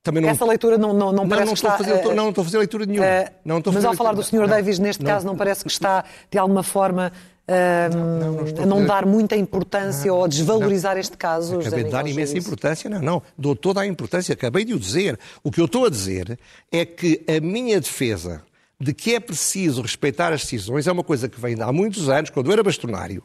Também 0.02 0.22
não... 0.22 0.30
Essa 0.30 0.44
leitura 0.46 0.78
não, 0.78 0.94
não, 0.94 1.12
não 1.12 1.28
parece 1.28 1.46
não, 1.46 1.52
que 1.52 1.58
está... 1.58 1.76
Fazer, 1.76 2.06
uh, 2.06 2.14
não, 2.14 2.30
estou 2.30 2.42
a 2.42 2.44
fazer 2.44 2.58
leitura 2.58 2.86
nenhuma. 2.86 3.06
Uh, 3.06 3.32
não 3.44 3.58
estou 3.58 3.72
mas 3.72 3.84
ao 3.84 3.94
falar 3.94 4.12
do 4.12 4.22
Sr. 4.22 4.48
Davis, 4.48 4.78
neste 4.78 5.04
caso, 5.04 5.26
não 5.26 5.36
parece 5.36 5.62
que 5.62 5.70
está, 5.70 6.04
de 6.30 6.38
alguma 6.38 6.62
forma, 6.62 7.12
uh, 7.46 8.62
a 8.62 8.66
não 8.66 8.86
dar 8.86 9.04
muita 9.04 9.36
importância 9.36 10.12
ou 10.12 10.24
a 10.24 10.28
desvalorizar 10.28 10.96
este 10.96 11.16
caso? 11.18 11.60
Acabei 11.60 11.84
de 11.84 11.90
dar 11.90 12.06
imensa 12.06 12.38
importância. 12.38 12.88
Não, 12.88 13.00
não. 13.00 13.22
Dou 13.36 13.54
toda 13.54 13.82
a 13.82 13.86
importância. 13.86 14.32
Acabei 14.32 14.64
de 14.64 14.72
o 14.72 14.78
dizer. 14.78 15.18
O 15.44 15.50
que 15.50 15.60
eu 15.60 15.66
estou 15.66 15.84
a 15.84 15.90
dizer 15.90 16.38
é 16.72 16.86
que 16.86 17.22
a 17.28 17.38
minha 17.40 17.78
defesa 17.78 18.42
de 18.80 18.94
que 18.94 19.14
é 19.14 19.20
preciso 19.20 19.82
respeitar 19.82 20.32
as 20.32 20.42
decisões 20.42 20.86
é 20.86 20.92
uma 20.92 21.04
coisa 21.04 21.28
que 21.28 21.38
vem 21.38 21.60
há 21.60 21.72
muitos 21.72 22.08
anos, 22.08 22.30
quando 22.30 22.46
eu 22.46 22.52
era 22.52 22.62
bastonário, 22.62 23.22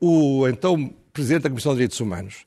o 0.00 0.46
então 0.46 0.94
Presidente 1.12 1.42
da 1.42 1.48
Comissão 1.48 1.72
de 1.72 1.78
Direitos 1.78 1.98
Humanos 1.98 2.46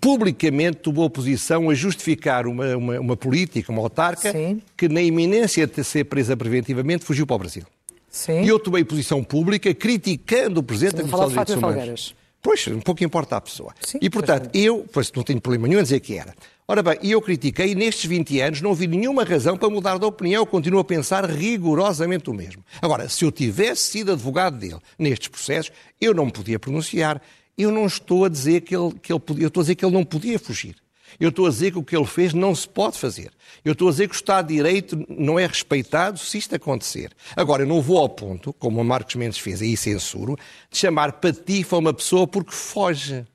publicamente 0.00 0.78
tomou 0.78 1.08
posição 1.10 1.68
a 1.68 1.74
justificar 1.74 2.46
uma, 2.46 2.76
uma, 2.76 3.00
uma 3.00 3.16
política, 3.16 3.70
uma 3.70 3.82
autarca, 3.82 4.32
Sim. 4.32 4.62
que 4.76 4.88
na 4.88 5.02
iminência 5.02 5.66
de 5.66 5.84
ser 5.84 6.04
presa 6.04 6.36
preventivamente 6.36 7.04
fugiu 7.04 7.26
para 7.26 7.36
o 7.36 7.38
Brasil. 7.38 7.64
Sim. 8.08 8.42
E 8.42 8.48
eu 8.48 8.58
tomei 8.58 8.84
posição 8.84 9.22
pública 9.22 9.74
criticando 9.74 10.60
o 10.60 10.62
Presidente 10.62 10.96
Sim, 10.96 11.02
da 11.02 11.02
Comissão 11.02 11.26
de 11.26 11.32
Direitos 11.32 11.54
Humanos. 11.56 12.14
Pois, 12.40 12.66
um 12.68 12.80
pouco 12.80 13.02
importa 13.02 13.36
a 13.36 13.40
pessoa. 13.40 13.74
Sim, 13.80 13.98
e, 14.00 14.10
portanto, 14.10 14.50
eu, 14.54 14.86
pois 14.92 15.10
não 15.12 15.22
tenho 15.22 15.40
problema 15.40 15.66
nenhum 15.66 15.80
a 15.80 15.82
dizer 15.82 16.00
que 16.00 16.16
era. 16.16 16.34
Ora 16.66 16.82
bem, 16.82 16.98
eu 17.02 17.20
critiquei 17.20 17.72
e 17.72 17.74
nestes 17.74 18.06
20 18.06 18.40
anos 18.40 18.60
não 18.62 18.72
vi 18.74 18.86
nenhuma 18.86 19.22
razão 19.22 19.54
para 19.54 19.68
mudar 19.68 19.98
de 19.98 20.06
opinião. 20.06 20.46
Continuo 20.46 20.80
a 20.80 20.84
pensar 20.84 21.28
rigorosamente 21.28 22.30
o 22.30 22.32
mesmo. 22.32 22.64
Agora, 22.80 23.06
se 23.06 23.22
eu 23.22 23.30
tivesse 23.30 23.82
sido 23.82 24.12
advogado 24.12 24.56
dele 24.56 24.78
nestes 24.98 25.28
processos, 25.28 25.70
eu 26.00 26.14
não 26.14 26.24
me 26.24 26.32
podia 26.32 26.58
pronunciar. 26.58 27.20
Eu 27.56 27.70
não 27.70 27.84
estou 27.84 28.24
a 28.24 28.30
dizer 28.30 28.62
que 28.62 28.74
ele, 28.74 28.94
que 28.94 29.12
ele 29.12 29.20
podia, 29.20 29.44
eu 29.44 29.48
estou 29.48 29.60
a 29.60 29.64
dizer 29.64 29.74
que 29.74 29.84
ele 29.84 29.92
não 29.92 30.04
podia 30.04 30.38
fugir. 30.38 30.74
Eu 31.20 31.28
estou 31.28 31.46
a 31.46 31.50
dizer 31.50 31.70
que 31.70 31.78
o 31.78 31.84
que 31.84 31.94
ele 31.94 32.06
fez 32.06 32.32
não 32.32 32.54
se 32.54 32.66
pode 32.66 32.98
fazer. 32.98 33.30
Eu 33.62 33.72
estou 33.72 33.88
a 33.88 33.90
dizer 33.90 34.08
que 34.08 34.14
o 34.14 34.16
Estado 34.16 34.48
de 34.48 34.54
Direito 34.54 35.04
não 35.06 35.38
é 35.38 35.46
respeitado 35.46 36.18
se 36.18 36.38
isto 36.38 36.54
acontecer. 36.54 37.12
Agora, 37.36 37.62
eu 37.62 37.66
não 37.66 37.82
vou 37.82 37.98
ao 37.98 38.08
ponto, 38.08 38.54
como 38.54 38.80
o 38.80 38.84
Marcos 38.84 39.16
Mendes 39.16 39.38
fez, 39.38 39.60
aí 39.60 39.76
censuro, 39.76 40.34
de 40.70 40.78
chamar 40.78 41.12
patifa 41.12 41.76
uma 41.76 41.92
pessoa 41.92 42.26
porque 42.26 42.52
foge. 42.52 43.26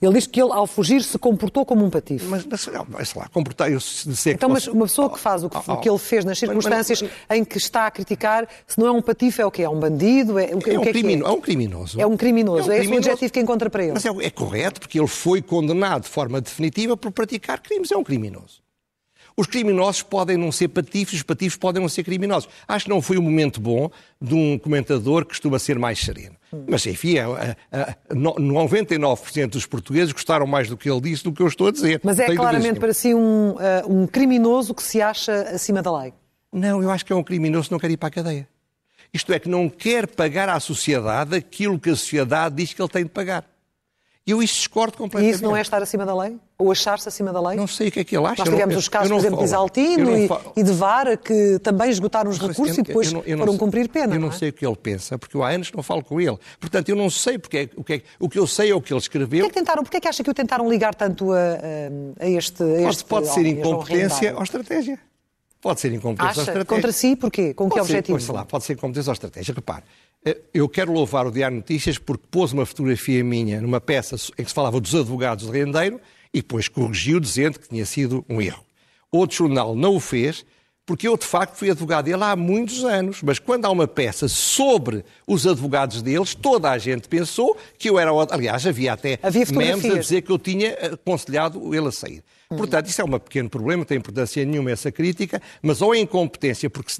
Ele 0.00 0.12
diz 0.14 0.26
que 0.26 0.40
ele, 0.40 0.52
ao 0.52 0.66
fugir, 0.66 1.02
se 1.02 1.18
comportou 1.18 1.64
como 1.64 1.84
um 1.84 1.90
patife. 1.90 2.24
Mas, 2.26 2.44
mas, 2.44 2.68
mas 2.88 3.14
lá, 3.14 3.28
comportar, 3.28 3.70
eu 3.70 3.80
sei 3.80 4.32
Então, 4.32 4.48
mas 4.48 4.66
uma 4.66 4.86
pessoa 4.86 5.10
que 5.10 5.18
faz 5.18 5.44
o 5.44 5.50
que, 5.50 5.56
oh, 5.56 5.62
oh, 5.72 5.76
que 5.78 5.88
ele 5.88 5.98
fez 5.98 6.24
nas 6.24 6.38
circunstâncias 6.38 7.02
mas, 7.02 7.10
mas, 7.28 7.38
em 7.38 7.44
que 7.44 7.58
está 7.58 7.86
a 7.86 7.90
criticar, 7.90 8.48
se 8.66 8.78
não 8.78 8.86
é 8.86 8.90
um 8.90 9.02
patife, 9.02 9.40
é 9.40 9.46
o 9.46 9.50
quê? 9.50 9.62
É 9.62 9.68
um 9.68 9.78
bandido? 9.78 10.38
É, 10.38 10.46
o, 10.46 10.48
é, 10.50 10.56
um, 10.56 10.58
que 10.58 10.70
é, 10.70 10.92
crimino, 10.92 11.26
é? 11.26 11.28
é 11.28 11.32
um 11.32 11.40
criminoso. 11.40 12.00
É 12.00 12.06
um 12.06 12.16
criminoso. 12.16 12.70
É, 12.70 12.74
um 12.74 12.78
é 12.78 12.80
esse 12.80 12.92
o 12.92 12.96
objetivo 12.96 13.32
que 13.32 13.40
encontra 13.40 13.70
para 13.70 13.82
ele. 13.82 13.92
Mas 13.92 14.04
é, 14.04 14.08
é 14.08 14.30
correto, 14.30 14.80
porque 14.80 14.98
ele 14.98 15.08
foi 15.08 15.42
condenado 15.42 16.02
de 16.02 16.08
forma 16.08 16.40
definitiva 16.40 16.96
por 16.96 17.10
praticar 17.10 17.60
crimes. 17.60 17.90
É 17.90 17.96
um 17.96 18.04
criminoso. 18.04 18.60
Os 19.40 19.46
criminosos 19.46 20.02
podem 20.02 20.36
não 20.36 20.52
ser 20.52 20.68
patifes, 20.68 21.14
os 21.14 21.22
patifes 21.22 21.56
podem 21.56 21.80
não 21.80 21.88
ser 21.88 22.04
criminosos. 22.04 22.46
Acho 22.68 22.84
que 22.84 22.90
não 22.90 23.00
foi 23.00 23.16
um 23.16 23.22
momento 23.22 23.58
bom 23.58 23.90
de 24.20 24.34
um 24.34 24.58
comentador 24.58 25.22
que 25.22 25.28
costuma 25.30 25.58
ser 25.58 25.78
mais 25.78 25.98
sereno. 25.98 26.36
Mas, 26.68 26.84
enfim, 26.84 27.16
a, 27.16 27.56
a, 27.72 27.80
a, 27.80 28.14
99% 28.14 29.46
dos 29.46 29.64
portugueses 29.64 30.12
gostaram 30.12 30.46
mais 30.46 30.68
do 30.68 30.76
que 30.76 30.90
ele 30.90 31.00
disse 31.00 31.24
do 31.24 31.32
que 31.32 31.40
eu 31.40 31.46
estou 31.46 31.68
a 31.68 31.70
dizer. 31.70 32.02
Mas 32.04 32.18
é 32.18 32.26
Tenho 32.26 32.36
claramente 32.36 32.78
para 32.78 32.92
si 32.92 33.14
um, 33.14 33.52
uh, 33.52 33.56
um 33.88 34.06
criminoso 34.06 34.74
que 34.74 34.82
se 34.82 35.00
acha 35.00 35.32
acima 35.54 35.80
da 35.80 36.02
lei? 36.02 36.12
Não, 36.52 36.82
eu 36.82 36.90
acho 36.90 37.06
que 37.06 37.10
é 37.10 37.16
um 37.16 37.22
criminoso 37.22 37.68
que 37.68 37.72
não 37.72 37.78
quer 37.78 37.90
ir 37.90 37.96
para 37.96 38.08
a 38.08 38.10
cadeia. 38.10 38.46
Isto 39.10 39.32
é, 39.32 39.38
que 39.38 39.48
não 39.48 39.70
quer 39.70 40.06
pagar 40.06 40.50
à 40.50 40.60
sociedade 40.60 41.34
aquilo 41.34 41.80
que 41.80 41.88
a 41.88 41.96
sociedade 41.96 42.56
diz 42.56 42.74
que 42.74 42.82
ele 42.82 42.90
tem 42.90 43.04
de 43.04 43.10
pagar. 43.10 43.49
Eu 44.30 44.42
isso 44.42 44.54
discordo 44.54 44.96
completamente. 44.96 45.32
E 45.32 45.34
isso 45.34 45.42
não 45.42 45.56
é 45.56 45.60
estar 45.60 45.82
acima 45.82 46.06
da 46.06 46.16
lei? 46.16 46.36
Ou 46.58 46.70
achar-se 46.70 47.08
acima 47.08 47.32
da 47.32 47.40
lei? 47.40 47.56
Não 47.56 47.66
sei 47.66 47.88
o 47.88 47.92
que 47.92 48.00
é 48.00 48.04
que 48.04 48.16
ele 48.16 48.26
acha. 48.26 48.44
Nós 48.44 48.48
tivemos 48.48 48.76
os 48.76 48.88
casos, 48.88 49.08
por 49.08 49.18
exemplo, 49.18 49.38
de 49.38 49.44
Isaltino 49.44 50.16
e, 50.16 50.28
e, 50.56 50.62
de 50.62 50.72
Vara, 50.72 51.16
que 51.16 51.58
também 51.60 51.90
esgotaram 51.90 52.30
os 52.30 52.38
recursos 52.38 52.76
eu, 52.76 52.84
e 52.84 52.86
depois 52.86 53.08
eu 53.08 53.18
não, 53.18 53.22
eu 53.24 53.38
foram 53.38 53.56
cumprir 53.56 53.88
pena. 53.88 54.14
Eu 54.14 54.20
não, 54.20 54.28
não 54.28 54.34
é? 54.34 54.38
sei 54.38 54.50
o 54.50 54.52
que 54.52 54.66
ele 54.66 54.76
pensa, 54.76 55.18
porque 55.18 55.36
eu 55.36 55.42
há 55.42 55.50
anos 55.50 55.72
não 55.72 55.82
falo 55.82 56.04
com 56.04 56.20
ele. 56.20 56.38
Portanto, 56.58 56.88
eu 56.88 56.96
não 56.96 57.08
sei 57.10 57.38
porque 57.38 57.58
é, 57.58 57.68
o, 57.76 57.82
que 57.82 57.94
é, 57.94 58.02
o 58.18 58.28
que 58.28 58.38
eu 58.38 58.46
sei 58.46 58.70
é 58.70 58.74
o 58.74 58.80
que 58.80 58.92
ele 58.92 59.00
escreveu. 59.00 59.44
Porquê 59.44 59.46
é 59.46 59.48
que, 59.48 59.66
tentaram, 59.66 59.82
porquê 59.82 59.96
é 59.96 60.00
que 60.00 60.08
acha 60.08 60.22
que 60.22 60.30
o 60.30 60.34
tentaram 60.34 60.68
ligar 60.68 60.94
tanto 60.94 61.32
a, 61.32 61.58
a 62.20 62.28
este, 62.28 62.62
a 62.62 62.88
este 62.88 63.04
Pode, 63.04 63.26
pode 63.26 63.34
ser 63.34 63.46
incompetência 63.46 64.36
ou 64.36 64.42
estratégia. 64.42 64.98
Pode 65.60 65.80
ser 65.80 65.92
incompetência 65.92 66.30
Acha? 66.30 66.40
ou 66.40 66.42
estratégia. 66.42 66.64
Contra 66.64 66.92
si, 66.92 67.16
porquê? 67.16 67.52
Com 67.52 67.68
pode 67.68 67.80
que 67.80 67.86
ser, 67.86 67.92
objetivo? 67.92 68.20
Sei 68.20 68.34
lá, 68.34 68.44
pode 68.44 68.64
ser 68.64 68.72
incompetência 68.74 69.10
ou 69.10 69.12
estratégia. 69.12 69.54
Repare, 69.54 69.84
eu 70.52 70.68
quero 70.68 70.92
louvar 70.92 71.26
o 71.26 71.30
Diário 71.30 71.56
Notícias 71.56 71.98
porque 71.98 72.24
pôs 72.30 72.52
uma 72.52 72.66
fotografia 72.66 73.24
minha 73.24 73.60
numa 73.60 73.80
peça 73.80 74.16
em 74.38 74.44
que 74.44 74.48
se 74.48 74.54
falava 74.54 74.80
dos 74.80 74.94
advogados 74.94 75.46
de 75.46 75.52
rendeiro 75.52 76.00
e 76.32 76.42
depois 76.42 76.68
corrigiu 76.68 77.18
dizendo 77.18 77.58
que 77.58 77.68
tinha 77.68 77.86
sido 77.86 78.24
um 78.28 78.40
erro. 78.40 78.64
Outro 79.10 79.36
jornal 79.36 79.74
não 79.74 79.96
o 79.96 80.00
fez 80.00 80.44
porque 80.90 81.06
eu, 81.06 81.16
de 81.16 81.24
facto, 81.24 81.54
fui 81.54 81.70
advogado 81.70 82.06
dele 82.06 82.24
há 82.24 82.34
muitos 82.34 82.84
anos. 82.84 83.22
Mas 83.22 83.38
quando 83.38 83.64
há 83.64 83.70
uma 83.70 83.86
peça 83.86 84.26
sobre 84.26 85.04
os 85.24 85.46
advogados 85.46 86.02
deles, 86.02 86.34
toda 86.34 86.68
a 86.68 86.78
gente 86.78 87.08
pensou 87.08 87.56
que 87.78 87.88
eu 87.88 87.96
era... 87.96 88.10
Aliás, 88.28 88.66
havia 88.66 88.94
até 88.94 89.16
havia 89.22 89.46
memes 89.52 89.84
a 89.84 89.98
dizer 89.98 90.22
que 90.22 90.32
eu 90.32 90.38
tinha 90.38 90.72
aconselhado 90.94 91.72
ele 91.72 91.86
a 91.86 91.92
sair. 91.92 92.24
Portanto, 92.56 92.88
isso 92.88 93.00
é 93.00 93.04
um 93.04 93.10
pequeno 93.10 93.48
problema, 93.48 93.78
não 93.78 93.84
tem 93.84 93.98
importância 93.98 94.44
nenhuma 94.44 94.72
essa 94.72 94.90
crítica, 94.90 95.40
mas 95.62 95.80
ou 95.80 95.94
é 95.94 96.00
incompetência, 96.00 96.68
porque 96.68 96.92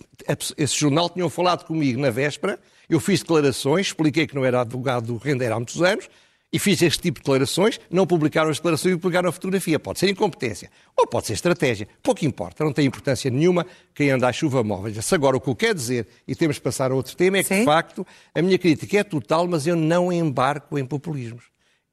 esse 0.57 0.79
jornal 0.79 1.11
tinham 1.11 1.29
falado 1.29 1.65
comigo 1.65 2.01
na 2.01 2.09
véspera, 2.09 2.57
eu 2.89 3.01
fiz 3.01 3.21
declarações, 3.21 3.89
expliquei 3.89 4.29
que 4.29 4.35
não 4.35 4.45
era 4.45 4.61
advogado 4.61 5.07
do 5.07 5.17
Render 5.17 5.51
há 5.51 5.57
muitos 5.57 5.83
anos, 5.83 6.09
e 6.53 6.59
fiz 6.59 6.81
este 6.83 7.03
tipo 7.03 7.19
de 7.19 7.25
declarações, 7.25 7.81
não 7.91 8.07
publicaram 8.07 8.51
as 8.51 8.57
declarações 8.57 8.95
e 8.95 8.99
publicaram 8.99 9.29
a 9.29 9.33
fotografia. 9.33 9.79
Pode 9.79 10.01
ser 10.01 10.09
incompetência 10.09 10.71
ou 10.97 11.07
pode 11.07 11.27
ser 11.27 11.35
estratégia. 11.35 11.87
Pouco 12.03 12.25
importa, 12.25 12.65
não 12.65 12.73
tem 12.73 12.87
importância 12.87 13.31
nenhuma 13.31 13.65
quem 13.95 14.11
anda 14.11 14.29
à 14.29 14.33
chuva 14.33 14.63
móvel. 14.65 15.01
Se 15.01 15.15
agora 15.15 15.37
o 15.37 15.41
que 15.41 15.49
eu 15.49 15.55
quero 15.55 15.75
dizer, 15.75 16.09
e 16.27 16.35
temos 16.35 16.59
que 16.59 16.63
passar 16.63 16.91
a 16.91 16.95
outro 16.95 17.17
tema, 17.17 17.39
é 17.39 17.43
que 17.43 17.49
Sim. 17.49 17.61
de 17.61 17.65
facto 17.65 18.07
a 18.35 18.43
minha 18.43 18.59
crítica 18.59 18.99
é 18.99 19.05
total, 19.05 19.47
mas 19.47 19.67
eu 19.67 19.77
não 19.77 20.13
embarco 20.13 20.77
em 20.77 20.85
populismos. 20.85 21.45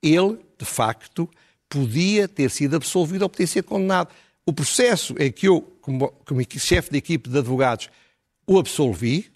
Ele, 0.01 0.39
de 0.57 0.65
facto, 0.65 1.29
podia 1.69 2.27
ter 2.27 2.49
sido 2.49 2.75
absolvido 2.75 3.23
ou 3.23 3.29
podia 3.29 3.47
ser 3.47 3.63
condenado. 3.63 4.09
O 4.45 4.53
processo 4.53 5.15
em 5.19 5.31
que 5.31 5.47
eu, 5.47 5.61
como, 5.81 6.09
como 6.25 6.41
chefe 6.57 6.91
de 6.91 6.97
equipe 6.97 7.29
de 7.29 7.37
advogados, 7.37 7.89
o 8.45 8.57
absolvi, 8.57 9.29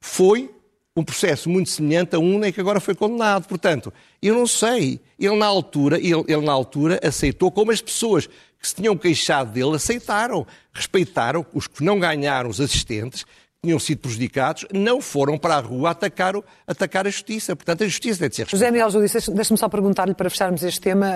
foi 0.00 0.50
um 0.96 1.02
processo 1.02 1.50
muito 1.50 1.70
semelhante 1.70 2.14
a 2.14 2.18
um 2.20 2.44
em 2.44 2.52
que 2.52 2.60
agora 2.60 2.78
foi 2.78 2.94
condenado. 2.94 3.48
Portanto, 3.48 3.92
eu 4.22 4.34
não 4.34 4.46
sei. 4.46 5.00
Ele 5.18 5.36
na 5.36 5.46
altura, 5.46 5.98
ele, 5.98 6.24
ele 6.28 6.42
na 6.42 6.52
altura 6.52 7.00
aceitou 7.02 7.50
como 7.50 7.72
as 7.72 7.80
pessoas 7.80 8.26
que 8.26 8.68
se 8.68 8.76
tinham 8.76 8.96
queixado 8.96 9.50
dele 9.50 9.74
aceitaram, 9.74 10.46
respeitaram 10.72 11.44
os 11.52 11.66
que 11.66 11.82
não 11.82 11.98
ganharam, 11.98 12.48
os 12.48 12.60
assistentes, 12.60 13.26
tinham 13.64 13.78
sido 13.78 14.00
prejudicados, 14.00 14.66
não 14.72 15.00
foram 15.00 15.38
para 15.38 15.56
a 15.56 15.60
rua 15.60 15.90
atacar, 15.90 16.34
atacar 16.66 17.06
a 17.06 17.10
justiça. 17.10 17.56
Portanto, 17.56 17.82
a 17.82 17.86
justiça 17.86 18.20
deve 18.20 18.34
ser 18.34 18.42
respeitada. 18.42 18.58
José 18.58 18.70
Miguel 18.70 18.90
Judice, 18.90 19.30
deixe-me 19.32 19.58
só 19.58 19.68
perguntar-lhe 19.68 20.14
para 20.14 20.30
fecharmos 20.30 20.62
este 20.62 20.80
tema. 20.80 21.06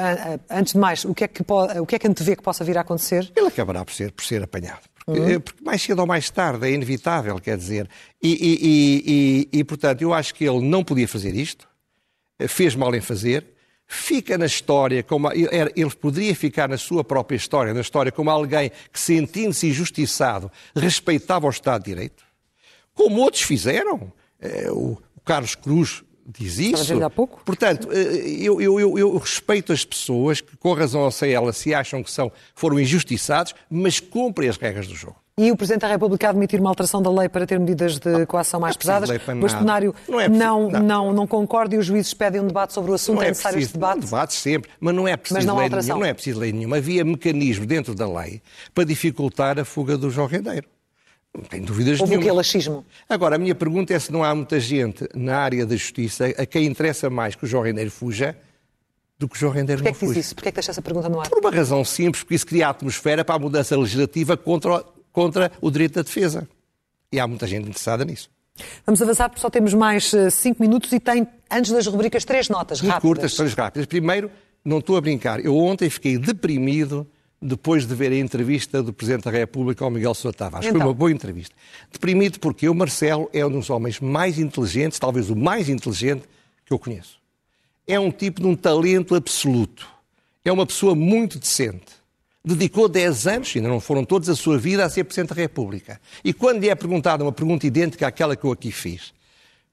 Antes 0.50 0.72
de 0.72 0.78
mais, 0.78 1.04
o 1.04 1.14
que 1.14 1.24
é 1.24 1.28
que, 1.28 1.42
pode, 1.42 1.78
o 1.78 1.86
que, 1.86 1.94
é 1.94 1.98
que 1.98 2.08
antevê 2.08 2.34
que 2.36 2.42
possa 2.42 2.64
vir 2.64 2.78
a 2.78 2.80
acontecer? 2.80 3.30
Ele 3.36 3.46
acabará 3.46 3.84
por 3.84 3.92
ser, 3.92 4.12
por 4.12 4.24
ser 4.24 4.42
apanhado. 4.42 4.80
Porque, 5.04 5.20
uhum. 5.20 5.40
porque, 5.40 5.64
mais 5.64 5.82
cedo 5.82 6.00
ou 6.00 6.06
mais 6.06 6.28
tarde 6.28 6.66
é 6.66 6.70
inevitável, 6.70 7.38
quer 7.38 7.56
dizer. 7.56 7.88
E, 8.22 8.28
e, 8.30 9.48
e, 9.52 9.58
e, 9.60 9.64
portanto, 9.64 10.02
eu 10.02 10.12
acho 10.12 10.34
que 10.34 10.44
ele 10.44 10.60
não 10.60 10.84
podia 10.84 11.08
fazer 11.08 11.34
isto, 11.34 11.66
fez 12.46 12.74
mal 12.74 12.94
em 12.94 13.00
fazer, 13.00 13.46
fica 13.86 14.36
na 14.36 14.44
história, 14.44 15.02
como 15.02 15.32
ele 15.32 15.90
poderia 15.98 16.34
ficar 16.34 16.68
na 16.68 16.76
sua 16.76 17.02
própria 17.02 17.36
história, 17.36 17.72
na 17.72 17.80
história 17.80 18.12
como 18.12 18.30
alguém 18.30 18.70
que, 18.92 19.00
sentindo-se 19.00 19.68
injustiçado, 19.68 20.52
respeitava 20.76 21.46
o 21.46 21.50
Estado 21.50 21.84
de 21.84 21.90
Direito 21.90 22.27
como 22.98 23.20
outros 23.20 23.42
fizeram. 23.42 24.12
Eh, 24.40 24.68
o 24.70 24.98
Carlos 25.24 25.54
Cruz 25.54 26.02
diz 26.26 26.58
isso. 26.58 27.02
Há 27.04 27.08
pouco? 27.08 27.40
Portanto, 27.44 27.88
eh, 27.92 28.36
eu, 28.40 28.60
eu, 28.60 28.78
eu, 28.80 28.98
eu, 28.98 29.16
respeito 29.16 29.72
as 29.72 29.84
pessoas 29.84 30.40
que, 30.40 30.56
com 30.56 30.72
razão 30.74 31.00
ou 31.02 31.10
sem 31.10 31.32
ela, 31.32 31.52
se 31.52 31.72
acham 31.72 32.02
que 32.02 32.10
são, 32.10 32.30
foram 32.54 32.78
injustiçados, 32.78 33.54
mas 33.70 34.00
cumprem 34.00 34.48
as 34.48 34.56
regras 34.56 34.86
do 34.88 34.94
jogo. 34.94 35.16
e 35.38 35.50
o 35.52 35.56
Presidente 35.56 35.82
da 35.82 35.88
República 35.88 36.28
admitir 36.28 36.58
uma 36.60 36.68
alteração 36.70 37.00
da 37.00 37.10
lei 37.10 37.28
para 37.28 37.46
ter 37.46 37.58
medidas 37.60 37.98
de 37.98 38.26
coação 38.26 38.58
mais 38.60 38.74
é 38.74 38.78
pesadas. 38.78 39.08
O 39.10 39.40
bastonário 39.40 39.94
Não 40.08 40.20
é 40.20 40.28
não, 40.28 40.68
preciso- 40.68 40.84
não. 40.86 41.12
não. 41.12 41.26
Concorda 41.26 41.74
e 41.76 41.78
os 41.78 41.86
juízes 41.86 42.12
pedem 42.12 42.40
um 42.40 42.46
debate 42.48 42.72
sobre 42.72 42.90
o 42.90 42.94
assunto. 42.94 43.16
Não 43.16 43.22
é 43.22 43.26
é 43.26 43.28
necessário 43.30 43.56
preciso, 43.56 43.76
este 43.76 43.78
debate? 43.80 44.00
debate 44.00 44.34
sempre, 44.34 44.70
mas 44.80 44.94
não 44.94 45.06
é 45.06 45.16
preciso 45.16 45.46
não 45.46 45.54
lei 45.56 45.64
alteração. 45.64 45.88
nenhuma, 45.88 46.04
não 46.06 46.10
é 46.10 46.14
preciso 46.14 46.40
lei 46.40 46.52
nenhuma. 46.52 46.76
Havia 46.78 47.04
mecanismo 47.04 47.64
dentro 47.66 47.94
da 47.94 48.06
lei 48.08 48.42
para 48.74 48.82
dificultar 48.84 49.58
a 49.58 49.64
fuga 49.64 49.96
do 49.96 50.10
João 50.10 50.26
Rendeiro. 50.26 50.66
Não 51.34 51.44
tenho 51.44 51.64
dúvidas 51.64 52.00
Houve 52.00 52.14
o 52.14 52.16
nenhuma. 52.18 52.30
quê? 52.32 52.36
Laxismo? 52.36 52.84
Agora, 53.08 53.36
a 53.36 53.38
minha 53.38 53.54
pergunta 53.54 53.92
é 53.94 53.98
se 53.98 54.10
não 54.10 54.24
há 54.24 54.34
muita 54.34 54.58
gente 54.58 55.06
na 55.14 55.36
área 55.38 55.64
da 55.66 55.76
justiça 55.76 56.26
a 56.26 56.46
quem 56.46 56.66
interessa 56.66 57.08
mais 57.10 57.34
que 57.36 57.44
o 57.44 57.46
João 57.46 57.62
Rendeiro 57.62 57.90
fuja 57.90 58.36
do 59.18 59.28
que 59.28 59.36
o 59.36 59.38
João 59.38 59.52
Rendeiro 59.52 59.82
Porquê 59.82 59.88
é 59.88 59.92
não 59.92 59.98
que 59.98 60.04
diz 60.06 60.08
fuja. 60.14 60.20
isso? 60.20 60.34
Porquê 60.34 60.48
é 60.48 60.52
que 60.52 60.56
deixa 60.56 60.70
essa 60.70 60.82
pergunta 60.82 61.08
no 61.08 61.20
ar? 61.20 61.28
Por 61.28 61.38
uma 61.38 61.50
razão 61.50 61.84
simples, 61.84 62.22
porque 62.22 62.34
isso 62.34 62.46
cria 62.46 62.66
a 62.68 62.70
atmosfera 62.70 63.24
para 63.24 63.34
a 63.34 63.38
mudança 63.38 63.76
legislativa 63.76 64.36
contra, 64.36 64.82
contra 65.12 65.52
o 65.60 65.70
direito 65.70 65.94
da 65.94 66.02
defesa. 66.02 66.48
E 67.12 67.20
há 67.20 67.26
muita 67.26 67.46
gente 67.46 67.62
interessada 67.64 68.04
nisso. 68.04 68.30
Vamos 68.84 69.00
avançar 69.00 69.28
porque 69.28 69.40
só 69.40 69.48
temos 69.50 69.72
mais 69.74 70.12
eh, 70.14 70.30
cinco 70.30 70.60
minutos 70.62 70.92
e 70.92 70.98
tem, 70.98 71.26
antes 71.50 71.70
das 71.70 71.86
rubricas, 71.86 72.24
três 72.24 72.48
notas 72.48 72.80
Muito 72.80 72.92
rápidas. 72.92 73.08
curtas, 73.08 73.34
três 73.34 73.54
rápidas. 73.54 73.86
Primeiro, 73.86 74.30
não 74.64 74.78
estou 74.78 74.96
a 74.96 75.00
brincar. 75.00 75.44
Eu 75.44 75.56
ontem 75.56 75.88
fiquei 75.88 76.18
deprimido 76.18 77.06
depois 77.40 77.86
de 77.86 77.94
ver 77.94 78.10
a 78.10 78.16
entrevista 78.16 78.82
do 78.82 78.92
Presidente 78.92 79.24
da 79.24 79.30
República 79.30 79.84
ao 79.84 79.90
Miguel 79.90 80.14
Sousa 80.14 80.36
Tavares. 80.36 80.66
Foi 80.66 80.76
Então. 80.76 80.88
uma 80.88 80.94
boa 80.94 81.10
entrevista. 81.12 81.54
Deprimido 81.92 82.40
porque 82.40 82.68
o 82.68 82.74
Marcelo 82.74 83.30
é 83.32 83.44
um 83.46 83.50
dos 83.50 83.70
homens 83.70 84.00
mais 84.00 84.38
inteligentes, 84.38 84.98
talvez 84.98 85.30
o 85.30 85.36
mais 85.36 85.68
inteligente 85.68 86.24
que 86.66 86.72
eu 86.72 86.78
conheço. 86.78 87.18
É 87.86 87.98
um 87.98 88.10
tipo 88.10 88.40
de 88.42 88.46
um 88.46 88.56
talento 88.56 89.14
absoluto. 89.14 89.86
É 90.44 90.52
uma 90.52 90.66
pessoa 90.66 90.94
muito 90.94 91.38
decente. 91.38 91.96
Dedicou 92.44 92.88
10 92.88 93.26
anos, 93.26 93.52
ainda 93.54 93.68
não 93.68 93.80
foram 93.80 94.04
todos, 94.04 94.28
a 94.28 94.34
sua 94.34 94.58
vida 94.58 94.84
a 94.84 94.90
ser 94.90 95.04
Presidente 95.04 95.30
da 95.30 95.34
República. 95.34 96.00
E 96.24 96.32
quando 96.32 96.60
lhe 96.60 96.68
é 96.68 96.74
perguntada 96.74 97.22
uma 97.22 97.32
pergunta 97.32 97.66
idêntica 97.66 98.06
àquela 98.06 98.34
que 98.36 98.44
eu 98.44 98.52
aqui 98.52 98.72
fiz, 98.72 99.12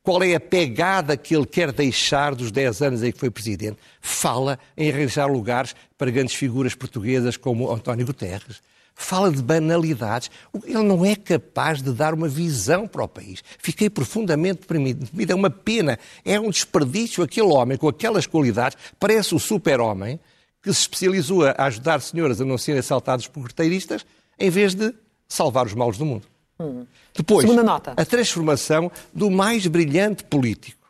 qual 0.05 0.21
é 0.21 0.35
a 0.35 0.39
pegada 0.39 1.17
que 1.17 1.35
ele 1.35 1.47
quer 1.47 1.71
deixar 1.71 2.35
dos 2.35 2.51
10 2.51 2.81
anos 2.83 3.03
em 3.03 3.11
que 3.11 3.19
foi 3.19 3.31
presidente? 3.31 3.77
Fala 3.99 4.59
em 4.77 4.91
arranjar 4.91 5.25
lugares 5.25 5.75
para 5.97 6.11
grandes 6.11 6.35
figuras 6.35 6.75
portuguesas 6.75 7.35
como 7.35 7.71
António 7.71 8.05
Guterres. 8.05 8.61
Fala 8.93 9.31
de 9.31 9.41
banalidades. 9.41 10.29
Ele 10.63 10.83
não 10.83 11.03
é 11.03 11.15
capaz 11.15 11.81
de 11.81 11.91
dar 11.91 12.13
uma 12.13 12.27
visão 12.27 12.87
para 12.87 13.03
o 13.03 13.07
país. 13.07 13.43
Fiquei 13.57 13.89
profundamente 13.89 14.61
deprimido. 14.61 15.09
É 15.27 15.35
uma 15.35 15.49
pena. 15.49 15.97
É 16.23 16.39
um 16.39 16.51
desperdício. 16.51 17.23
Aquele 17.23 17.47
homem 17.47 17.75
com 17.75 17.89
aquelas 17.89 18.27
qualidades 18.27 18.77
parece 18.99 19.33
o 19.33 19.39
super-homem 19.39 20.19
que 20.61 20.71
se 20.71 20.81
especializou 20.81 21.47
a 21.47 21.55
ajudar 21.65 21.99
senhoras 21.99 22.39
a 22.39 22.45
não 22.45 22.59
serem 22.59 22.79
assaltadas 22.79 23.27
por 23.27 23.41
carteiristas 23.41 24.05
em 24.39 24.51
vez 24.51 24.75
de 24.75 24.93
salvar 25.27 25.65
os 25.65 25.73
maus 25.73 25.97
do 25.97 26.05
mundo. 26.05 26.34
Depois, 27.13 27.41
Segunda 27.41 27.63
nota. 27.63 27.93
a 27.97 28.05
transformação 28.05 28.91
do 29.13 29.29
mais 29.29 29.67
brilhante 29.67 30.23
político 30.23 30.87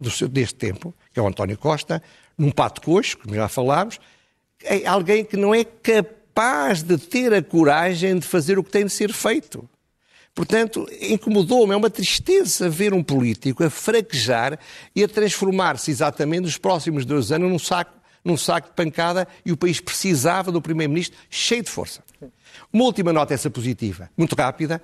do 0.00 0.10
seu- 0.10 0.28
deste 0.28 0.54
tempo, 0.54 0.94
que 1.12 1.20
é 1.20 1.22
o 1.22 1.26
António 1.26 1.56
Costa, 1.58 2.02
num 2.36 2.50
pato 2.50 2.80
coxo, 2.80 3.18
como 3.18 3.34
já 3.34 3.48
falámos, 3.48 3.98
é 4.64 4.86
alguém 4.86 5.24
que 5.24 5.36
não 5.36 5.54
é 5.54 5.64
capaz 5.64 6.82
de 6.82 6.96
ter 6.96 7.32
a 7.34 7.42
coragem 7.42 8.18
de 8.18 8.26
fazer 8.26 8.58
o 8.58 8.64
que 8.64 8.70
tem 8.70 8.84
de 8.86 8.90
ser 8.92 9.12
feito. 9.12 9.68
Portanto, 10.34 10.88
incomodou-me, 10.98 11.74
é 11.74 11.76
uma 11.76 11.90
tristeza 11.90 12.70
ver 12.70 12.94
um 12.94 13.02
político 13.02 13.62
a 13.62 13.68
fraquejar 13.68 14.58
e 14.96 15.04
a 15.04 15.08
transformar-se 15.08 15.90
exatamente 15.90 16.40
nos 16.44 16.56
próximos 16.56 17.04
dois 17.04 17.30
anos 17.30 17.50
num 17.50 17.58
saco, 17.58 17.92
num 18.24 18.36
saco 18.36 18.68
de 18.68 18.74
pancada 18.74 19.28
e 19.44 19.52
o 19.52 19.56
país 19.58 19.78
precisava 19.78 20.50
do 20.50 20.62
Primeiro-Ministro 20.62 21.18
cheio 21.28 21.62
de 21.62 21.68
força. 21.70 22.02
Uma 22.72 22.84
última 22.84 23.12
nota, 23.12 23.34
essa 23.34 23.50
positiva, 23.50 24.08
muito 24.16 24.34
rápida. 24.34 24.80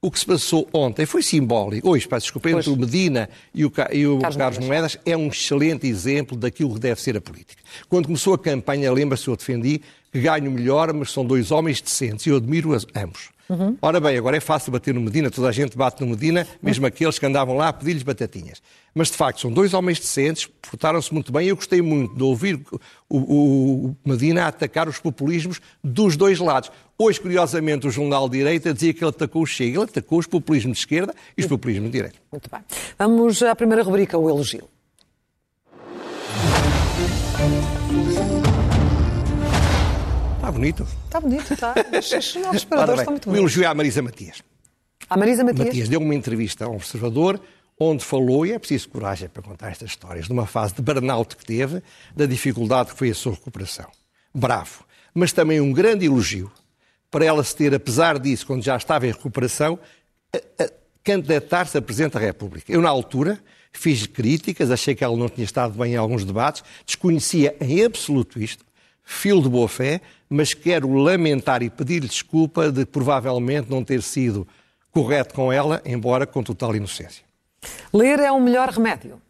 O 0.00 0.12
que 0.12 0.20
se 0.20 0.26
passou 0.26 0.68
ontem 0.72 1.04
foi 1.04 1.24
simbólico. 1.24 1.90
Hoje, 1.90 2.06
peço 2.06 2.26
desculpa, 2.26 2.48
entre 2.50 2.70
o 2.70 2.76
Medina 2.76 3.28
e 3.52 3.64
o, 3.64 3.72
e 3.90 4.06
o 4.06 4.20
Carlos 4.20 4.36
Carlos, 4.36 4.58
Moedas. 4.58 4.94
Moedas 4.94 4.98
é 5.04 5.16
um 5.16 5.26
excelente 5.26 5.88
exemplo 5.88 6.36
daquilo 6.36 6.74
que 6.74 6.78
deve 6.78 7.00
ser 7.00 7.16
a 7.16 7.20
política. 7.20 7.60
Quando 7.88 8.06
começou 8.06 8.32
a 8.32 8.38
campanha, 8.38 8.92
lembra-se, 8.92 9.26
eu 9.26 9.34
defendi 9.34 9.80
que 10.12 10.20
ganho 10.20 10.52
melhor, 10.52 10.92
mas 10.92 11.10
são 11.10 11.26
dois 11.26 11.50
homens 11.50 11.80
decentes 11.80 12.26
e 12.26 12.28
eu 12.30 12.36
admiro-os 12.36 12.86
ambos. 12.94 13.30
Ora 13.80 13.98
bem, 13.98 14.18
agora 14.18 14.36
é 14.36 14.40
fácil 14.40 14.70
bater 14.70 14.92
no 14.92 15.00
Medina, 15.00 15.30
toda 15.30 15.48
a 15.48 15.52
gente 15.52 15.76
bate 15.76 16.02
no 16.02 16.08
Medina, 16.10 16.46
mesmo 16.62 16.84
aqueles 16.86 17.18
que 17.18 17.24
andavam 17.24 17.56
lá 17.56 17.68
a 17.68 17.72
pedir-lhes 17.72 18.02
batatinhas. 18.02 18.60
Mas, 18.94 19.08
de 19.10 19.16
facto, 19.16 19.40
são 19.40 19.50
dois 19.50 19.72
homens 19.72 19.98
decentes, 19.98 20.46
portaram-se 20.46 21.12
muito 21.14 21.32
bem 21.32 21.46
e 21.46 21.48
eu 21.48 21.56
gostei 21.56 21.80
muito 21.80 22.14
de 22.14 22.22
ouvir 22.22 22.60
o, 23.08 23.16
o- 23.88 23.96
Medina 24.04 24.46
atacar 24.46 24.86
os 24.88 24.98
populismos 24.98 25.60
dos 25.82 26.14
dois 26.16 26.38
lados. 26.38 26.70
Hoje, 26.98 27.20
curiosamente, 27.20 27.86
o 27.86 27.90
Jornal 27.90 28.28
de 28.28 28.38
Direita 28.38 28.74
dizia 28.74 28.92
que 28.92 29.02
ele 29.02 29.10
atacou 29.10 29.42
o 29.42 29.46
Chega, 29.46 29.78
ele 29.78 29.84
atacou 29.84 30.18
os 30.18 30.26
populismos 30.26 30.76
de 30.76 30.80
esquerda 30.80 31.14
e 31.36 31.40
os 31.40 31.46
populismos 31.46 31.86
de 31.90 31.92
direita. 31.96 32.18
Muito 32.30 32.50
bem. 32.50 32.60
Vamos 32.98 33.42
à 33.42 33.54
primeira 33.56 33.82
rubrica, 33.82 34.18
o 34.18 34.28
elogio. 34.28 34.68
Está 40.48 40.52
bonito. 40.52 40.86
Está 41.04 41.20
bonito, 41.20 41.52
está. 41.52 41.74
Os 41.98 42.06
os 42.06 42.12
nossos 42.12 42.36
Ora 42.46 42.56
esperadores 42.56 42.94
bem, 42.94 43.00
estão 43.02 43.12
muito 43.12 43.24
o 43.24 43.26
bonitos. 43.32 43.38
elogio 43.38 43.64
é 43.64 43.66
à 43.66 43.74
Marisa 43.74 44.00
Matias. 44.02 44.42
A 45.10 45.16
Marisa 45.16 45.44
Matias. 45.44 45.66
Matias 45.66 45.88
deu 45.90 46.00
uma 46.00 46.14
entrevista 46.14 46.64
ao 46.64 46.74
Observador 46.74 47.40
onde 47.80 48.04
falou, 48.04 48.44
e 48.44 48.52
é 48.52 48.58
preciso 48.58 48.88
coragem 48.88 49.28
para 49.28 49.40
contar 49.42 49.70
estas 49.70 49.90
histórias, 49.90 50.26
de 50.26 50.32
uma 50.32 50.46
fase 50.46 50.74
de 50.74 50.82
burnout 50.82 51.36
que 51.36 51.44
teve, 51.44 51.80
da 52.16 52.26
dificuldade 52.26 52.90
que 52.92 52.98
foi 52.98 53.10
a 53.10 53.14
sua 53.14 53.32
recuperação. 53.34 53.86
Bravo. 54.34 54.84
Mas 55.14 55.32
também 55.32 55.60
um 55.60 55.72
grande 55.72 56.06
elogio 56.06 56.50
para 57.10 57.24
ela 57.24 57.44
se 57.44 57.54
ter, 57.54 57.72
apesar 57.74 58.18
disso, 58.18 58.46
quando 58.46 58.64
já 58.64 58.76
estava 58.76 59.06
em 59.06 59.12
recuperação, 59.12 59.78
a- 60.34 60.64
a 60.64 60.68
candidatar-se 61.04 61.78
a 61.78 61.82
Presidente 61.82 62.14
da 62.14 62.20
República. 62.20 62.72
Eu, 62.72 62.80
na 62.82 62.88
altura, 62.88 63.38
fiz 63.72 64.06
críticas, 64.06 64.70
achei 64.72 64.94
que 64.94 65.04
ela 65.04 65.16
não 65.16 65.28
tinha 65.28 65.44
estado 65.44 65.78
bem 65.78 65.92
em 65.92 65.96
alguns 65.96 66.24
debates, 66.24 66.64
desconhecia 66.84 67.54
em 67.60 67.84
absoluto 67.84 68.40
isto, 68.42 68.64
fio 69.08 69.40
de 69.40 69.48
boa 69.48 69.66
fé, 69.66 70.02
mas 70.28 70.52
quero 70.52 70.92
lamentar 70.92 71.62
e 71.62 71.70
pedir-lhe 71.70 72.06
desculpa 72.06 72.70
de 72.70 72.84
provavelmente 72.84 73.70
não 73.70 73.82
ter 73.82 74.02
sido 74.02 74.46
correto 74.90 75.34
com 75.34 75.50
ela, 75.50 75.80
embora 75.84 76.26
com 76.26 76.42
total 76.42 76.76
inocência. 76.76 77.24
Ler 77.92 78.20
é 78.20 78.30
o 78.30 78.38
melhor 78.38 78.68
remédio. 78.68 79.20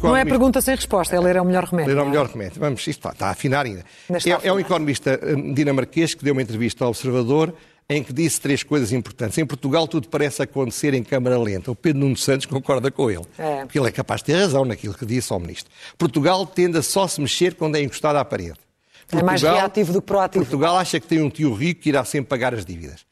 Não 0.00 0.16
é 0.16 0.24
pergunta 0.24 0.60
sem 0.60 0.76
resposta, 0.76 1.16
é 1.16 1.18
ler 1.18 1.34
é 1.34 1.40
o 1.40 1.44
melhor 1.44 1.64
remédio. 1.64 1.92
Ler 1.92 1.98
é 1.98 2.02
o 2.04 2.06
é? 2.06 2.08
melhor 2.08 2.26
remédio. 2.26 2.60
Vamos, 2.60 2.86
isto 2.86 3.08
está 3.08 3.26
a 3.26 3.30
afinar 3.30 3.66
ainda. 3.66 3.84
Ainda 4.08 4.18
está 4.18 4.30
a 4.30 4.32
É, 4.32 4.34
é 4.34 4.52
um 4.52 4.54
afinar. 4.54 4.60
economista 4.60 5.20
hum, 5.24 5.52
dinamarquês 5.52 6.14
que 6.14 6.22
deu 6.22 6.34
uma 6.34 6.42
entrevista 6.42 6.84
ao 6.84 6.90
Observador 6.90 7.52
em 7.88 8.02
que 8.02 8.12
disse 8.12 8.40
três 8.40 8.62
coisas 8.62 8.92
importantes. 8.92 9.36
Em 9.38 9.46
Portugal 9.46 9.86
tudo 9.86 10.08
parece 10.08 10.42
acontecer 10.42 10.94
em 10.94 11.02
câmara 11.02 11.38
lenta. 11.38 11.70
O 11.70 11.76
Pedro 11.76 12.00
Nuno 12.00 12.16
Santos 12.16 12.46
concorda 12.46 12.90
com 12.90 13.10
ele. 13.10 13.26
É. 13.38 13.64
Porque 13.64 13.78
ele 13.78 13.88
é 13.88 13.92
capaz 13.92 14.20
de 14.20 14.26
ter 14.26 14.34
razão 14.34 14.64
naquilo 14.64 14.94
que 14.94 15.04
disse 15.04 15.32
ao 15.32 15.40
Ministro. 15.40 15.70
Portugal 15.98 16.46
tende 16.46 16.78
a 16.78 16.82
só 16.82 17.06
se 17.06 17.20
mexer 17.20 17.54
quando 17.54 17.76
é 17.76 17.82
encostado 17.82 18.16
à 18.16 18.24
parede. 18.24 18.58
É 19.10 19.22
mais 19.22 19.42
reativo 19.42 19.92
do 19.92 20.00
que 20.00 20.06
proativo. 20.06 20.44
Portugal 20.44 20.78
acha 20.78 20.98
que 20.98 21.06
tem 21.06 21.20
um 21.20 21.28
tio 21.28 21.52
rico 21.52 21.82
que 21.82 21.90
irá 21.90 22.04
sempre 22.04 22.28
pagar 22.28 22.54
as 22.54 22.64
dívidas. 22.64 23.04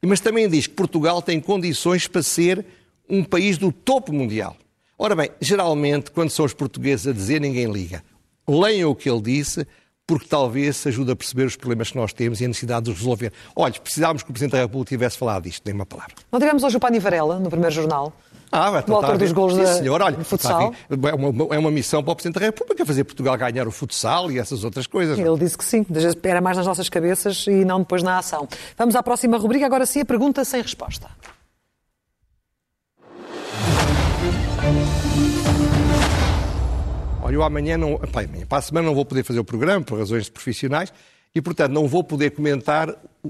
Mas 0.00 0.20
também 0.20 0.48
diz 0.48 0.68
que 0.68 0.74
Portugal 0.74 1.20
tem 1.20 1.40
condições 1.40 2.06
para 2.06 2.22
ser 2.22 2.64
um 3.08 3.24
país 3.24 3.58
do 3.58 3.72
topo 3.72 4.12
mundial. 4.12 4.56
Ora 4.96 5.16
bem, 5.16 5.30
geralmente, 5.40 6.10
quando 6.10 6.30
são 6.30 6.44
os 6.44 6.52
portugueses 6.52 7.06
a 7.06 7.12
dizer, 7.12 7.40
ninguém 7.40 7.70
liga. 7.70 8.04
Leiam 8.48 8.90
o 8.90 8.94
que 8.94 9.10
ele 9.10 9.20
disse, 9.20 9.66
porque 10.08 10.26
talvez 10.26 10.84
ajude 10.86 11.12
a 11.12 11.14
perceber 11.16 11.44
os 11.44 11.54
problemas 11.54 11.90
que 11.90 11.96
nós 11.98 12.14
temos 12.14 12.40
e 12.40 12.44
a 12.46 12.48
necessidade 12.48 12.86
de 12.86 12.90
os 12.92 12.96
resolver. 12.96 13.30
Olha, 13.54 13.74
precisávamos 13.78 14.22
que 14.22 14.30
o 14.30 14.32
Presidente 14.32 14.52
da 14.52 14.58
República 14.62 14.88
tivesse 14.88 15.18
falado 15.18 15.42
disto, 15.44 15.62
nem 15.66 15.74
uma 15.74 15.84
palavra. 15.84 16.14
Não 16.32 16.40
tivemos 16.40 16.64
hoje 16.64 16.78
o 16.78 16.80
Pani 16.80 16.98
Varela, 16.98 17.38
no 17.38 17.50
primeiro 17.50 17.74
jornal. 17.74 18.10
Ah, 18.50 18.70
vai 18.70 18.80
O 18.80 18.94
autor 18.94 18.98
tratar 19.00 19.12
de- 19.18 19.24
dos 19.24 19.32
golos 19.32 19.54
Sim, 19.56 19.62
da- 19.62 19.74
senhor. 19.74 20.00
Olha, 20.00 20.24
futsal. 20.24 20.68
a 20.90 20.96
ver, 20.96 21.08
É 21.10 21.14
uma, 21.14 21.54
é 21.54 21.58
uma 21.58 21.70
missão 21.70 22.02
para 22.02 22.12
o 22.12 22.16
Presidente 22.16 22.40
da 22.40 22.46
República 22.46 22.86
fazer 22.86 23.04
Portugal 23.04 23.36
ganhar 23.36 23.68
o 23.68 23.70
futsal 23.70 24.32
e 24.32 24.38
essas 24.38 24.64
outras 24.64 24.86
coisas. 24.86 25.18
Ele 25.18 25.38
disse 25.38 25.58
que 25.58 25.64
sim, 25.64 25.84
era 26.22 26.40
mais 26.40 26.56
nas 26.56 26.64
nossas 26.66 26.88
cabeças 26.88 27.44
e 27.46 27.62
não 27.66 27.80
depois 27.80 28.02
na 28.02 28.16
ação. 28.16 28.48
Vamos 28.78 28.96
à 28.96 29.02
próxima 29.02 29.36
rubrica, 29.36 29.66
agora 29.66 29.84
sim 29.84 30.00
a 30.00 30.04
pergunta 30.06 30.42
sem 30.46 30.62
resposta. 30.62 31.06
Olha, 37.28 37.34
eu 37.34 37.42
amanhã 37.42 37.76
não. 37.76 37.98
Pá, 37.98 38.22
amanhã, 38.22 38.46
para 38.46 38.58
a 38.58 38.62
semana 38.62 38.86
não 38.86 38.94
vou 38.94 39.04
poder 39.04 39.22
fazer 39.22 39.38
o 39.38 39.44
programa 39.44 39.84
por 39.84 39.98
razões 39.98 40.30
profissionais 40.30 40.90
e, 41.34 41.42
portanto, 41.42 41.72
não 41.72 41.86
vou 41.86 42.02
poder 42.02 42.30
comentar 42.30 42.88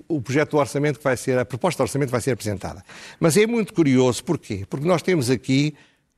o, 0.09 0.21
projeto 0.21 0.53
do 0.53 0.59
orçamento 0.59 0.99
que 0.99 1.05
vai 1.05 1.17
ser, 1.17 1.37
a 1.37 1.45
proposta 1.45 1.79
de 1.79 1.89
orçamento 1.89 2.09
que 2.09 2.13
vai 2.13 2.21
ser 2.21 2.31
apresentada. 2.31 2.85
Mas 3.19 3.37
é 3.37 3.45
muito 3.45 3.75
curioso, 3.75 4.23
porquê? 4.23 4.65
Porque 4.71 4.87
nós 4.87 5.03
temos 5.03 5.29
aqui 5.29 5.75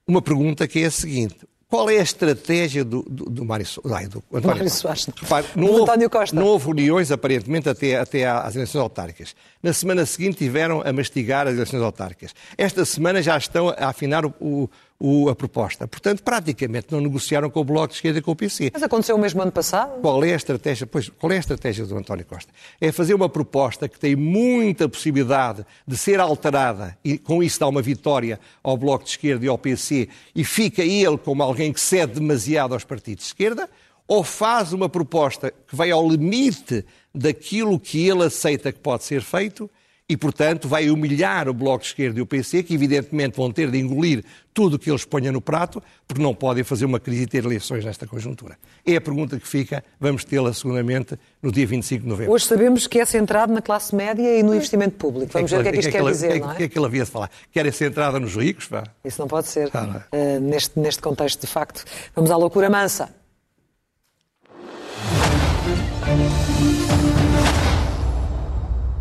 uma 0.06 0.20
pergunta 0.20 0.68
que 0.68 0.80
é 0.80 0.86
a 0.86 0.90
seguinte. 0.90 1.38
Qual 1.68 1.88
é 1.88 1.98
a 1.98 2.02
estratégia 2.02 2.84
do, 2.84 3.02
do, 3.08 3.30
do 3.30 3.44
Mário 3.44 3.64
So- 3.64 3.80
ai, 3.94 4.08
do 4.08 4.22
António 4.30 4.56
Mário? 4.56 4.70
Soares. 4.70 5.06
Repare, 5.16 5.46
não, 5.56 5.68
houve, 5.68 5.82
António 5.82 6.10
Costa. 6.10 6.36
não 6.36 6.44
houve 6.44 6.68
uniões, 6.68 7.10
aparentemente, 7.10 7.68
até, 7.68 7.96
até 7.96 8.26
às 8.28 8.56
eleições 8.56 8.82
autárquicas. 8.82 9.34
Na 9.62 9.74
semana 9.74 10.06
seguinte 10.06 10.38
tiveram 10.38 10.80
a 10.80 10.90
mastigar 10.90 11.46
as 11.46 11.52
eleições 11.52 11.82
autárquicas. 11.82 12.34
Esta 12.56 12.82
semana 12.86 13.20
já 13.20 13.36
estão 13.36 13.68
a 13.68 13.88
afinar 13.88 14.24
o, 14.24 14.32
o, 14.40 14.70
o, 14.98 15.28
a 15.28 15.34
proposta. 15.34 15.86
Portanto, 15.86 16.22
praticamente 16.22 16.86
não 16.90 16.98
negociaram 16.98 17.50
com 17.50 17.60
o 17.60 17.64
Bloco 17.64 17.88
de 17.88 17.94
Esquerda 17.94 18.20
e 18.20 18.22
com 18.22 18.30
o 18.30 18.36
PC. 18.36 18.70
Mas 18.72 18.82
aconteceu 18.82 19.16
o 19.16 19.18
mesmo 19.18 19.42
ano 19.42 19.52
passado? 19.52 20.00
Qual 20.00 20.24
é 20.24 20.32
a 20.32 20.36
estratégia? 20.36 20.86
Pois, 20.86 21.10
qual 21.10 21.30
é 21.30 21.36
a 21.36 21.40
estratégia 21.40 21.84
do 21.84 21.94
António 21.94 22.24
Costa? 22.24 22.50
É 22.80 22.90
fazer 22.90 23.12
uma 23.12 23.28
proposta 23.28 23.86
que 23.86 23.98
tem 23.98 24.16
muita 24.16 24.88
possibilidade 24.88 25.66
de 25.86 25.96
ser 25.96 26.20
alterada 26.20 26.96
e 27.04 27.18
com 27.18 27.42
isso 27.42 27.60
dá 27.60 27.68
uma 27.68 27.82
vitória 27.82 28.40
ao 28.62 28.78
Bloco 28.78 29.04
de 29.04 29.10
Esquerda 29.10 29.44
e 29.44 29.48
ao 29.48 29.58
PC 29.58 30.08
e 30.34 30.42
fica 30.42 30.82
ele 30.82 31.18
como 31.18 31.42
alguém 31.42 31.70
que 31.70 31.80
cede 31.80 32.14
demasiado 32.14 32.72
aos 32.72 32.84
partidos 32.84 33.24
de 33.24 33.28
esquerda, 33.28 33.68
ou 34.10 34.24
faz 34.24 34.72
uma 34.72 34.88
proposta 34.88 35.52
que 35.68 35.76
vai 35.76 35.92
ao 35.92 36.06
limite 36.06 36.84
daquilo 37.14 37.78
que 37.78 38.08
ele 38.08 38.24
aceita 38.24 38.72
que 38.72 38.80
pode 38.80 39.04
ser 39.04 39.22
feito 39.22 39.70
e, 40.08 40.16
portanto, 40.16 40.66
vai 40.66 40.90
humilhar 40.90 41.48
o 41.48 41.54
Bloco 41.54 41.82
de 41.82 41.90
Esquerda 41.90 42.18
e 42.18 42.22
o 42.22 42.26
PC, 42.26 42.64
que 42.64 42.74
evidentemente 42.74 43.36
vão 43.36 43.52
ter 43.52 43.70
de 43.70 43.78
engolir 43.78 44.24
tudo 44.52 44.74
o 44.74 44.78
que 44.80 44.90
eles 44.90 45.04
ponham 45.04 45.32
no 45.32 45.40
prato, 45.40 45.80
porque 46.08 46.20
não 46.20 46.34
podem 46.34 46.64
fazer 46.64 46.86
uma 46.86 46.98
crise 46.98 47.22
e 47.22 47.26
ter 47.28 47.44
eleições 47.44 47.84
nesta 47.84 48.04
conjuntura. 48.04 48.58
É 48.84 48.96
a 48.96 49.00
pergunta 49.00 49.38
que 49.38 49.46
fica, 49.46 49.84
vamos 50.00 50.24
tê-la 50.24 50.52
seguramente 50.52 51.16
no 51.40 51.52
dia 51.52 51.64
25 51.64 52.02
de 52.02 52.08
novembro. 52.08 52.32
Hoje 52.32 52.46
sabemos 52.46 52.88
que 52.88 52.98
é 52.98 53.04
centrado 53.04 53.52
na 53.52 53.62
classe 53.62 53.94
média 53.94 54.36
e 54.36 54.42
no 54.42 54.52
investimento 54.52 54.96
público. 54.96 55.32
Vamos 55.32 55.52
ver 55.52 55.60
o 55.60 55.62
que 55.62 55.68
é 55.68 55.72
que 55.72 55.78
isto 55.78 55.92
quer 55.92 56.02
dizer, 56.02 56.40
não 56.40 56.50
é? 56.50 56.54
O 56.54 56.56
que 56.56 56.62
é 56.64 56.68
que 56.68 56.76
ele 56.76 56.86
havia 56.86 57.04
de 57.04 57.10
falar? 57.12 57.30
Quer 57.52 57.62
ser 57.66 57.72
centrada 57.72 58.18
nos 58.18 58.34
ricos? 58.34 58.66
Pá? 58.66 58.82
Isso 59.04 59.20
não 59.20 59.28
pode 59.28 59.46
ser, 59.46 59.70
ah, 59.72 59.82
não 59.86 59.94
é? 59.94 60.38
uh, 60.38 60.40
neste, 60.40 60.76
neste 60.80 61.00
contexto, 61.00 61.42
de 61.42 61.46
facto. 61.46 61.84
Vamos 62.16 62.32
à 62.32 62.36
loucura 62.36 62.68
mansa. 62.68 63.19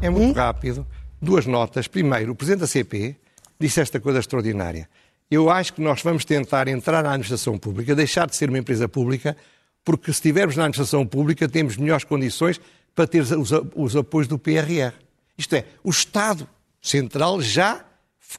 É 0.02 0.10
muito 0.10 0.36
rápido 0.36 0.88
duas 1.22 1.46
notas. 1.46 1.88
Primeiro, 1.88 2.32
o 2.32 2.36
Presidente 2.36 2.62
da 2.62 2.68
CP 2.68 3.16
disse 3.60 3.82
esta 3.82 4.00
coisa 4.00 4.20
extraordinária. 4.20 4.90
Eu 5.30 5.50
acho 5.50 5.74
que 5.74 5.82
nós 5.82 6.02
vamos 6.02 6.24
tentar 6.24 6.68
entrar 6.68 7.04
na 7.04 7.10
administração 7.10 7.58
pública, 7.58 7.94
deixar 7.94 8.26
de 8.28 8.36
ser 8.36 8.50
uma 8.50 8.58
empresa 8.58 8.88
pública, 8.88 9.36
porque 9.84 10.06
se 10.06 10.18
estivermos 10.18 10.56
na 10.56 10.64
administração 10.64 11.06
pública 11.06 11.48
temos 11.48 11.78
melhores 11.78 12.04
condições 12.04 12.60
para 12.96 13.06
ter 13.06 13.22
os, 13.22 13.52
os 13.76 13.96
apoios 13.96 14.28
do 14.28 14.40
PRR. 14.40 14.94
Isto 15.38 15.56
é, 15.56 15.66
o 15.84 15.90
Estado 15.90 16.48
Central 16.82 17.42
já 17.42 17.86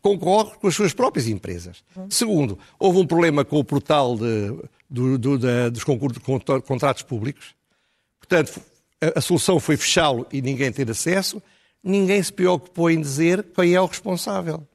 concorre 0.00 0.56
com 0.58 0.66
as 0.66 0.74
suas 0.74 0.92
próprias 0.92 1.28
empresas. 1.28 1.84
Segundo, 2.08 2.58
houve 2.78 2.98
um 2.98 3.06
problema 3.06 3.44
com 3.44 3.58
o 3.58 3.64
portal 3.64 4.16
de, 4.16 4.56
do, 4.88 5.18
do, 5.18 5.38
de, 5.38 5.70
dos 5.70 5.84
concursos, 5.84 6.22
contratos 6.64 7.02
públicos. 7.02 7.54
Portanto, 8.18 8.60
a, 9.00 9.18
a 9.18 9.20
solução 9.20 9.58
foi 9.58 9.76
fechá-lo 9.76 10.26
e 10.32 10.42
ninguém 10.42 10.70
ter 10.72 10.90
acesso 10.90 11.42
ninguém 11.82 12.22
se 12.22 12.32
preocupou 12.32 12.90
em 12.90 13.00
dizer 13.00 13.44
quem 13.54 13.74
é 13.74 13.80
o 13.80 13.86
responsável. 13.86 14.66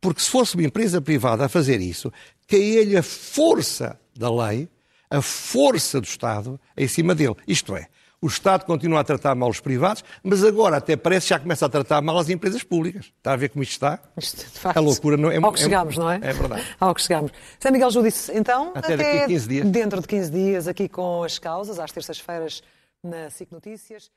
Porque 0.00 0.22
se 0.22 0.30
fosse 0.30 0.54
uma 0.54 0.64
empresa 0.64 1.00
privada 1.00 1.44
a 1.44 1.48
fazer 1.48 1.80
isso, 1.80 2.12
caía-lhe 2.48 2.96
a 2.96 3.02
força 3.02 3.98
da 4.16 4.32
lei, 4.32 4.68
a 5.10 5.20
força 5.20 6.00
do 6.00 6.04
Estado 6.04 6.58
em 6.76 6.88
cima 6.88 7.14
dele. 7.14 7.34
Isto 7.46 7.76
é, 7.76 7.86
o 8.22 8.26
Estado 8.26 8.64
continua 8.64 9.00
a 9.00 9.04
tratar 9.04 9.34
mal 9.34 9.50
os 9.50 9.60
privados, 9.60 10.02
mas 10.22 10.42
agora 10.42 10.78
até 10.78 10.96
parece 10.96 11.26
que 11.26 11.30
já 11.30 11.38
começa 11.38 11.66
a 11.66 11.68
tratar 11.68 12.00
mal 12.00 12.18
as 12.18 12.30
empresas 12.30 12.62
públicas. 12.62 13.12
Está 13.18 13.32
a 13.32 13.36
ver 13.36 13.50
como 13.50 13.62
isto 13.62 13.72
está? 13.72 13.98
Isto, 14.16 14.38
de 14.38 14.58
facto, 14.58 14.76
a 14.76 14.80
loucura 14.80 15.18
não 15.18 15.30
é... 15.30 15.36
Ao 15.36 15.52
que 15.52 15.60
chegamos, 15.60 15.96
é, 15.96 16.00
não 16.00 16.10
é? 16.10 16.16
É 16.22 16.32
verdade. 16.32 16.64
Ao 16.80 16.94
que 16.94 17.02
chegamos. 17.02 17.32
Zé 17.62 17.70
Miguel 17.70 17.90
Judice, 17.90 18.32
então, 18.34 18.72
até, 18.74 18.94
até 18.94 18.96
daqui 18.96 19.18
a 19.18 19.26
15 19.26 19.48
dias. 19.48 19.68
dentro 19.68 20.00
de 20.00 20.06
15 20.06 20.30
dias, 20.30 20.68
aqui 20.68 20.88
com 20.88 21.24
as 21.24 21.38
causas, 21.38 21.78
às 21.78 21.92
terças-feiras 21.92 22.62
na 23.02 23.30
SIC 23.30 23.50
Notícias. 23.50 24.12